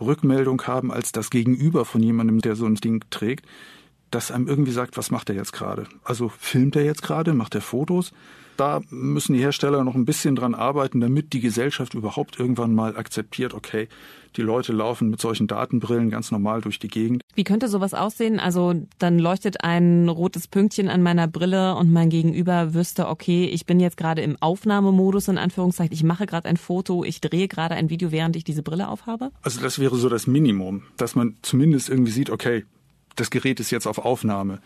Rückmeldung 0.00 0.62
haben 0.62 0.90
als 0.92 1.12
das 1.12 1.30
Gegenüber 1.30 1.84
von 1.84 2.02
jemandem, 2.02 2.40
der 2.40 2.56
so 2.56 2.66
ein 2.66 2.74
Ding 2.76 3.04
trägt, 3.10 3.46
das 4.10 4.30
einem 4.30 4.48
irgendwie 4.48 4.72
sagt, 4.72 4.96
was 4.96 5.10
macht 5.10 5.28
er 5.28 5.36
jetzt 5.36 5.52
gerade? 5.52 5.86
Also 6.02 6.28
filmt 6.28 6.74
er 6.74 6.84
jetzt 6.84 7.02
gerade, 7.02 7.32
macht 7.32 7.54
er 7.54 7.60
Fotos? 7.60 8.12
Da 8.60 8.82
müssen 8.90 9.32
die 9.32 9.40
Hersteller 9.40 9.84
noch 9.84 9.94
ein 9.94 10.04
bisschen 10.04 10.36
dran 10.36 10.54
arbeiten, 10.54 11.00
damit 11.00 11.32
die 11.32 11.40
Gesellschaft 11.40 11.94
überhaupt 11.94 12.38
irgendwann 12.38 12.74
mal 12.74 12.94
akzeptiert, 12.94 13.54
okay, 13.54 13.88
die 14.36 14.42
Leute 14.42 14.74
laufen 14.74 15.08
mit 15.08 15.18
solchen 15.18 15.46
Datenbrillen 15.46 16.10
ganz 16.10 16.30
normal 16.30 16.60
durch 16.60 16.78
die 16.78 16.88
Gegend. 16.88 17.22
Wie 17.34 17.44
könnte 17.44 17.68
sowas 17.68 17.94
aussehen? 17.94 18.38
Also 18.38 18.74
dann 18.98 19.18
leuchtet 19.18 19.64
ein 19.64 20.10
rotes 20.10 20.46
Pünktchen 20.46 20.90
an 20.90 21.02
meiner 21.02 21.26
Brille 21.26 21.74
und 21.74 21.90
mein 21.90 22.10
Gegenüber 22.10 22.74
wüsste, 22.74 23.08
okay, 23.08 23.46
ich 23.46 23.64
bin 23.64 23.80
jetzt 23.80 23.96
gerade 23.96 24.20
im 24.20 24.36
Aufnahmemodus 24.40 25.28
in 25.28 25.38
Anführungszeichen, 25.38 25.94
ich 25.94 26.04
mache 26.04 26.26
gerade 26.26 26.46
ein 26.46 26.58
Foto, 26.58 27.02
ich 27.02 27.22
drehe 27.22 27.48
gerade 27.48 27.76
ein 27.76 27.88
Video, 27.88 28.12
während 28.12 28.36
ich 28.36 28.44
diese 28.44 28.62
Brille 28.62 28.88
aufhabe? 28.88 29.30
Also 29.40 29.62
das 29.62 29.78
wäre 29.78 29.96
so 29.96 30.10
das 30.10 30.26
Minimum, 30.26 30.82
dass 30.98 31.14
man 31.14 31.34
zumindest 31.40 31.88
irgendwie 31.88 32.12
sieht, 32.12 32.28
okay, 32.28 32.66
das 33.16 33.30
Gerät 33.30 33.58
ist 33.58 33.70
jetzt 33.70 33.86
auf 33.86 33.96
Aufnahme. 33.96 34.60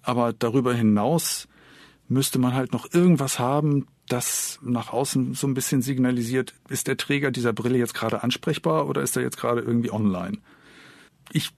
Aber 0.00 0.32
darüber 0.32 0.72
hinaus 0.72 1.48
müsste 2.08 2.38
man 2.38 2.54
halt 2.54 2.72
noch 2.72 2.92
irgendwas 2.92 3.38
haben, 3.38 3.86
das 4.08 4.58
nach 4.62 4.92
außen 4.92 5.34
so 5.34 5.46
ein 5.46 5.54
bisschen 5.54 5.82
signalisiert, 5.82 6.54
ist 6.68 6.86
der 6.86 6.96
Träger 6.96 7.30
dieser 7.30 7.52
Brille 7.52 7.78
jetzt 7.78 7.94
gerade 7.94 8.22
ansprechbar 8.22 8.88
oder 8.88 9.02
ist 9.02 9.16
er 9.16 9.22
jetzt 9.22 9.36
gerade 9.36 9.60
irgendwie 9.60 9.90
online? 9.90 10.38
Ich 11.32 11.50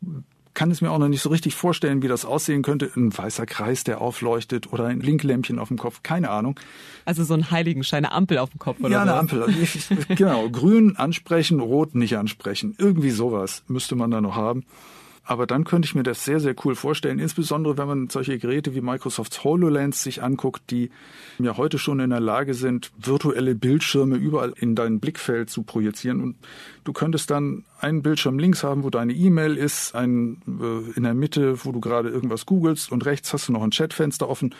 kann 0.54 0.70
es 0.72 0.80
mir 0.80 0.90
auch 0.90 0.98
noch 0.98 1.08
nicht 1.08 1.20
so 1.22 1.28
richtig 1.28 1.54
vorstellen, 1.54 2.02
wie 2.02 2.08
das 2.08 2.24
aussehen 2.24 2.62
könnte. 2.62 2.90
Ein 2.96 3.16
weißer 3.16 3.46
Kreis, 3.46 3.84
der 3.84 4.00
aufleuchtet 4.00 4.72
oder 4.72 4.86
ein 4.86 5.00
Linklämpchen 5.00 5.58
auf 5.60 5.68
dem 5.68 5.76
Kopf, 5.78 6.02
keine 6.02 6.30
Ahnung. 6.30 6.58
Also 7.04 7.22
so 7.22 7.34
ein 7.34 7.50
Heiligenschein, 7.52 8.04
eine 8.04 8.12
Ampel 8.12 8.38
auf 8.38 8.50
dem 8.50 8.58
Kopf 8.58 8.80
oder 8.80 8.88
Ja, 8.90 9.02
eine 9.02 9.12
was? 9.12 9.18
Ampel. 9.20 9.54
genau, 10.16 10.48
grün 10.50 10.96
ansprechen, 10.96 11.60
rot 11.60 11.94
nicht 11.94 12.16
ansprechen. 12.16 12.74
Irgendwie 12.78 13.10
sowas 13.10 13.62
müsste 13.68 13.94
man 13.94 14.10
da 14.10 14.20
noch 14.20 14.34
haben. 14.34 14.64
Aber 15.28 15.46
dann 15.46 15.64
könnte 15.64 15.84
ich 15.84 15.94
mir 15.94 16.04
das 16.04 16.24
sehr, 16.24 16.40
sehr 16.40 16.54
cool 16.64 16.74
vorstellen, 16.74 17.18
insbesondere 17.18 17.76
wenn 17.76 17.86
man 17.86 18.08
solche 18.08 18.38
Geräte 18.38 18.74
wie 18.74 18.80
Microsofts 18.80 19.44
HoloLens 19.44 20.02
sich 20.02 20.22
anguckt, 20.22 20.70
die 20.70 20.90
ja 21.38 21.58
heute 21.58 21.78
schon 21.78 22.00
in 22.00 22.08
der 22.08 22.18
Lage 22.18 22.54
sind, 22.54 22.90
virtuelle 22.96 23.54
Bildschirme 23.54 24.16
überall 24.16 24.54
in 24.56 24.74
dein 24.74 25.00
Blickfeld 25.00 25.50
zu 25.50 25.64
projizieren. 25.64 26.22
Und 26.22 26.36
du 26.84 26.94
könntest 26.94 27.30
dann 27.30 27.66
einen 27.78 28.00
Bildschirm 28.00 28.38
links 28.38 28.64
haben, 28.64 28.84
wo 28.84 28.88
deine 28.88 29.12
E-Mail 29.12 29.58
ist, 29.58 29.94
einen 29.94 30.40
äh, 30.46 30.96
in 30.96 31.02
der 31.02 31.12
Mitte, 31.12 31.62
wo 31.62 31.72
du 31.72 31.80
gerade 31.80 32.08
irgendwas 32.08 32.46
googelst 32.46 32.90
und 32.90 33.04
rechts 33.04 33.30
hast 33.34 33.48
du 33.48 33.52
noch 33.52 33.62
ein 33.62 33.70
Chatfenster 33.70 34.30
offen. 34.30 34.54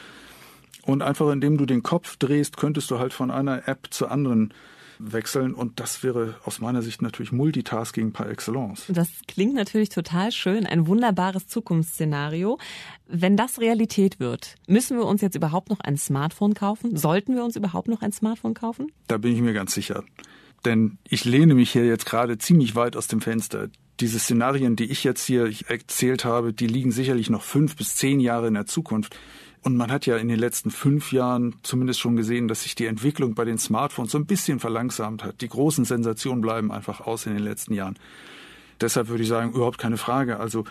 Und 0.82 1.00
einfach 1.00 1.32
indem 1.32 1.56
du 1.56 1.64
den 1.64 1.82
Kopf 1.82 2.18
drehst, 2.18 2.58
könntest 2.58 2.90
du 2.90 2.98
halt 2.98 3.14
von 3.14 3.30
einer 3.30 3.66
App 3.68 3.86
zur 3.88 4.10
anderen 4.10 4.52
wechseln. 4.98 5.54
Und 5.54 5.80
das 5.80 6.02
wäre 6.02 6.34
aus 6.44 6.60
meiner 6.60 6.82
Sicht 6.82 7.02
natürlich 7.02 7.32
Multitasking 7.32 8.12
par 8.12 8.28
excellence. 8.28 8.84
Das 8.88 9.08
klingt 9.26 9.54
natürlich 9.54 9.88
total 9.88 10.32
schön, 10.32 10.66
ein 10.66 10.86
wunderbares 10.86 11.46
Zukunftsszenario. 11.46 12.58
Wenn 13.06 13.36
das 13.36 13.60
Realität 13.60 14.20
wird, 14.20 14.56
müssen 14.66 14.98
wir 14.98 15.06
uns 15.06 15.20
jetzt 15.20 15.34
überhaupt 15.34 15.70
noch 15.70 15.80
ein 15.80 15.96
Smartphone 15.96 16.54
kaufen? 16.54 16.96
Sollten 16.96 17.34
wir 17.34 17.44
uns 17.44 17.56
überhaupt 17.56 17.88
noch 17.88 18.02
ein 18.02 18.12
Smartphone 18.12 18.54
kaufen? 18.54 18.92
Da 19.06 19.18
bin 19.18 19.34
ich 19.34 19.40
mir 19.40 19.52
ganz 19.52 19.74
sicher. 19.74 20.04
Denn 20.64 20.98
ich 21.08 21.24
lehne 21.24 21.54
mich 21.54 21.70
hier 21.70 21.86
jetzt 21.86 22.06
gerade 22.06 22.38
ziemlich 22.38 22.74
weit 22.74 22.96
aus 22.96 23.06
dem 23.06 23.20
Fenster. 23.20 23.68
Diese 24.00 24.18
Szenarien, 24.18 24.76
die 24.76 24.90
ich 24.90 25.02
jetzt 25.04 25.24
hier 25.24 25.50
erzählt 25.66 26.24
habe, 26.24 26.52
die 26.52 26.66
liegen 26.66 26.92
sicherlich 26.92 27.30
noch 27.30 27.42
fünf 27.42 27.76
bis 27.76 27.96
zehn 27.96 28.20
Jahre 28.20 28.48
in 28.48 28.54
der 28.54 28.66
Zukunft. 28.66 29.16
Und 29.62 29.76
man 29.76 29.90
hat 29.90 30.06
ja 30.06 30.16
in 30.16 30.28
den 30.28 30.38
letzten 30.38 30.70
fünf 30.70 31.12
Jahren 31.12 31.56
zumindest 31.62 31.98
schon 31.98 32.14
gesehen, 32.14 32.46
dass 32.46 32.62
sich 32.62 32.74
die 32.74 32.86
Entwicklung 32.86 33.34
bei 33.34 33.44
den 33.44 33.58
Smartphones 33.58 34.12
so 34.12 34.18
ein 34.18 34.26
bisschen 34.26 34.60
verlangsamt 34.60 35.24
hat. 35.24 35.40
Die 35.40 35.48
großen 35.48 35.84
Sensationen 35.84 36.40
bleiben 36.40 36.70
einfach 36.70 37.00
aus 37.00 37.26
in 37.26 37.34
den 37.34 37.42
letzten 37.42 37.74
Jahren. 37.74 37.98
Deshalb 38.80 39.08
würde 39.08 39.24
ich 39.24 39.28
sagen, 39.28 39.52
überhaupt 39.52 39.78
keine 39.78 39.96
Frage. 39.96 40.38
Also 40.38 40.64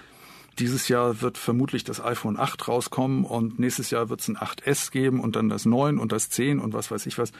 dieses 0.60 0.88
Jahr 0.88 1.22
wird 1.22 1.38
vermutlich 1.38 1.84
das 1.84 2.04
iPhone 2.04 2.38
8 2.38 2.68
rauskommen 2.68 3.26
und 3.26 3.60
nächstes 3.60 3.92
Jahr 3.92 4.10
wird 4.10 4.22
es 4.22 4.28
ein 4.28 4.38
8S 4.38 4.92
geben 4.92 5.20
und 5.20 5.36
dann 5.36 5.50
das 5.50 5.66
9 5.66 6.00
und 6.00 6.12
das 6.12 6.30
10 6.30 6.60
und 6.60 6.74
was 6.74 6.90
weiß 6.90 7.06
ich 7.06 7.18
was. 7.18 7.32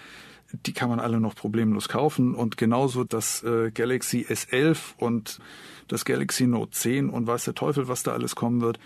Die 0.52 0.74
kann 0.74 0.90
man 0.90 1.00
alle 1.00 1.20
noch 1.20 1.36
problemlos 1.36 1.90
kaufen 1.90 2.34
und 2.34 2.58
genauso 2.58 3.04
das 3.04 3.44
äh, 3.44 3.72
Galaxy 3.72 4.26
S11 4.30 4.78
und 4.98 5.40
das 5.88 6.06
Galaxy 6.06 6.48
Note 6.48 6.72
10 6.72 7.10
und 7.10 7.28
weiß 7.28 7.46
der 7.46 7.56
Teufel, 7.56 7.88
was 7.88 8.04
da 8.04 8.14
alles 8.14 8.36
kommen 8.36 8.62
wird. 8.62 8.80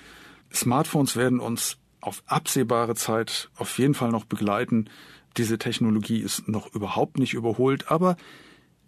Smartphones 0.54 1.16
werden 1.16 1.40
uns 1.40 1.78
auf 2.00 2.24
absehbare 2.26 2.96
Zeit 2.96 3.50
auf 3.56 3.78
jeden 3.78 3.94
Fall 3.94 4.10
noch 4.10 4.26
begleiten. 4.26 4.90
Diese 5.38 5.60
Technologie 5.60 6.20
ist 6.20 6.48
noch 6.48 6.74
überhaupt 6.74 7.20
nicht 7.20 7.34
überholt, 7.34 7.92
aber 7.92 8.18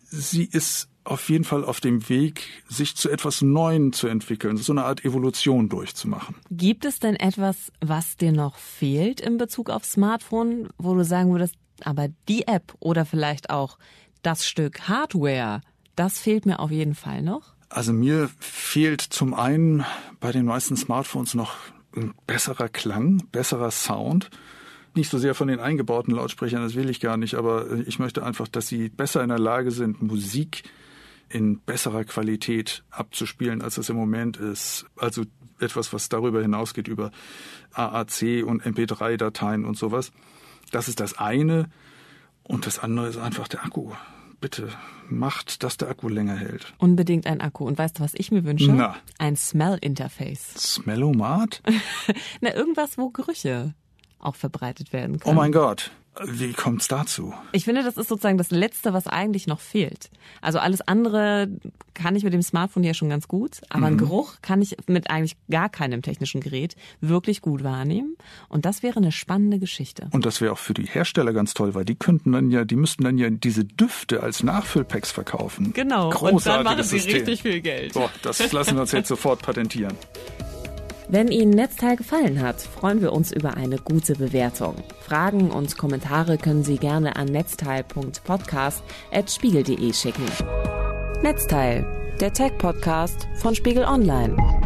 sie 0.04 0.46
ist 0.46 0.90
auf 1.06 1.30
jeden 1.30 1.44
Fall 1.44 1.66
auf 1.66 1.82
dem 1.82 2.08
Weg, 2.08 2.64
sich 2.70 2.96
zu 2.96 3.10
etwas 3.10 3.42
Neuem 3.42 3.92
zu 3.92 4.08
entwickeln, 4.08 4.58
so 4.58 4.72
eine 4.72 4.86
Art 4.86 5.04
Evolution 5.04 5.68
durchzumachen. 5.70 6.36
Gibt 6.50 6.86
es 6.86 7.00
denn 7.00 7.16
etwas, 7.16 7.72
was 7.82 8.16
dir 8.16 8.32
noch 8.32 8.56
fehlt 8.58 9.20
in 9.20 9.38
Bezug 9.38 9.70
auf 9.70 9.84
Smartphone, 9.84 10.70
wo 10.78 10.96
du 10.96 11.04
sagen 11.04 11.32
würdest, 11.32 11.56
aber 11.84 12.10
die 12.28 12.48
App 12.48 12.74
oder 12.80 13.06
vielleicht 13.06 13.50
auch 13.50 13.78
das 14.22 14.48
Stück 14.48 14.88
Hardware, 14.88 15.62
das 15.96 16.20
fehlt 16.20 16.46
mir 16.46 16.60
auf 16.60 16.72
jeden 16.72 16.96
Fall 16.96 17.22
noch? 17.22 17.54
Also 17.70 17.94
mir 17.94 18.30
fehlt 18.40 19.02
zum 19.02 19.34
einen 19.34 19.84
bei 20.20 20.32
den 20.32 20.46
meisten 20.46 20.78
Smartphones 20.78 21.34
noch 21.34 21.56
ein 21.96 22.14
besserer 22.28 22.70
Klang, 22.70 23.24
besserer 23.32 23.72
Sound. 23.72 24.30
Nicht 24.96 25.10
so 25.10 25.18
sehr 25.18 25.34
von 25.34 25.48
den 25.48 25.60
eingebauten 25.60 26.14
Lautsprechern, 26.14 26.62
das 26.62 26.76
will 26.76 26.90
ich 26.90 27.00
gar 27.00 27.18
nicht, 27.18 27.34
aber 27.34 27.72
ich 27.88 27.98
möchte 27.98 28.24
einfach, 28.24 28.48
dass 28.48 28.68
sie 28.68 28.90
besser 28.90 29.24
in 29.24 29.30
der 29.30 29.40
Lage 29.40 29.72
sind, 29.72 30.02
Musik 30.04 30.64
in 31.30 31.60
besserer 31.60 32.04
Qualität 32.04 32.84
abzuspielen, 32.92 33.64
als 33.64 33.78
es 33.78 33.90
im 33.90 33.96
Moment 33.96 34.38
ist. 34.38 34.86
Also 34.96 35.24
etwas, 35.60 35.94
was 35.94 36.10
darüber 36.10 36.42
hinausgeht, 36.42 36.88
über 36.88 37.12
AAC 37.74 38.44
und 38.46 38.64
MP3-Dateien 38.64 39.66
und 39.66 39.78
sowas. 39.78 40.12
Das 40.74 40.88
ist 40.88 41.00
das 41.00 41.18
eine. 41.18 41.70
Und 42.44 42.66
das 42.66 42.80
andere 42.80 43.08
ist 43.08 43.18
einfach 43.18 43.48
der 43.48 43.64
Akku 43.64 43.92
bitte 44.44 44.68
macht, 45.10 45.64
dass 45.64 45.78
der 45.78 45.88
Akku 45.88 46.10
länger 46.10 46.36
hält. 46.36 46.74
Unbedingt 46.78 47.28
ein 47.28 47.40
Akku. 47.40 47.66
Und 47.66 47.78
weißt 47.78 47.98
du, 48.00 48.04
was 48.04 48.14
ich 48.14 48.30
mir 48.30 48.44
wünsche? 48.44 48.74
Na. 48.74 48.98
Ein 49.18 49.38
Smell-Interface. 49.38 50.56
Smellomat? 50.58 51.64
Na, 52.42 52.54
irgendwas, 52.54 52.98
wo 52.98 53.10
Gerüche 53.10 53.74
auch 54.20 54.36
verbreitet 54.36 54.92
werden 54.92 55.20
können. 55.20 55.34
Oh 55.34 55.40
mein 55.40 55.54
Gott. 55.54 55.92
Wie 56.26 56.54
kommt's 56.54 56.88
dazu? 56.88 57.34
Ich 57.54 57.66
finde, 57.66 57.84
das 57.84 57.98
ist 57.98 58.08
sozusagen 58.08 58.38
das 58.38 58.52
Letzte, 58.52 58.94
was 58.94 59.08
eigentlich 59.08 59.48
noch 59.48 59.60
fehlt. 59.60 60.12
Also 60.42 60.60
alles 60.60 60.82
andere 60.82 61.50
kann 61.96 62.16
ich 62.16 62.24
mit 62.24 62.34
dem 62.34 62.44
Smartphone 62.44 62.84
ja 62.84 62.94
schon 62.94 63.10
ganz 63.10 63.28
gut, 63.28 63.62
aber 63.70 63.80
mhm. 63.80 63.86
einen 63.86 63.98
Geruch 63.98 64.36
kann 64.42 64.62
ich 64.62 64.78
mit 64.88 65.10
eigentlich 65.10 65.36
gar 65.50 65.70
keinem 65.70 66.02
technischen 66.02 66.42
Gerät 66.42 66.76
wirklich 67.02 67.42
gut 67.42 67.64
wahrnehmen. 67.64 68.16
Und 68.48 68.66
das 68.66 68.84
wäre 68.84 68.98
eine 68.98 69.12
spannende 69.12 69.58
Geschichte. 69.60 70.08
Und 70.12 70.26
das 70.26 70.40
wäre 70.40 70.52
auch 70.52 70.60
für 70.60 70.74
die 70.74 70.86
Hersteller 70.86 71.34
ganz 71.34 71.54
toll, 71.54 71.74
weil 71.74 71.86
die 71.86 71.96
könnten 71.96 72.32
dann 72.32 72.52
ja, 72.52 72.64
die 72.64 72.76
müssten 72.76 73.04
dann 73.04 73.18
ja 73.18 73.30
diese 73.30 73.66
Düfte 73.66 74.22
als 74.22 74.44
Nachfüllpacks 74.44 75.12
verkaufen. 75.12 75.74
Genau. 75.74 76.10
Großartiges 76.10 76.34
und 76.34 76.46
dann 76.46 76.64
machen 76.64 76.84
sie 76.84 77.00
System. 77.00 77.16
richtig 77.16 77.42
viel 77.42 77.62
Geld. 77.62 77.94
Boah, 77.94 78.12
das 78.22 78.52
lassen 78.52 78.76
wir 78.76 78.82
uns 78.82 78.92
jetzt 78.92 79.08
sofort 79.14 79.42
patentieren. 79.42 79.96
Wenn 81.10 81.28
Ihnen 81.28 81.52
Netzteil 81.52 81.96
gefallen 81.96 82.42
hat, 82.42 82.60
freuen 82.62 83.02
wir 83.02 83.14
uns 83.14 83.32
über 83.32 83.56
eine 83.58 83.78
gute 83.78 84.16
Bewertung. 84.16 84.76
Fragen 85.02 85.52
und 85.52 85.78
Kommentare 85.78 86.38
können 86.38 86.64
Sie 86.64 86.78
gerne 86.78 87.16
an 87.16 87.28
netzteil.podcast.spiegel.de 87.28 89.94
schicken. 89.94 90.26
Netzteil, 91.22 91.86
der 92.20 92.34
Tech-Podcast 92.34 93.28
von 93.36 93.54
Spiegel 93.56 93.86
Online. 93.86 94.63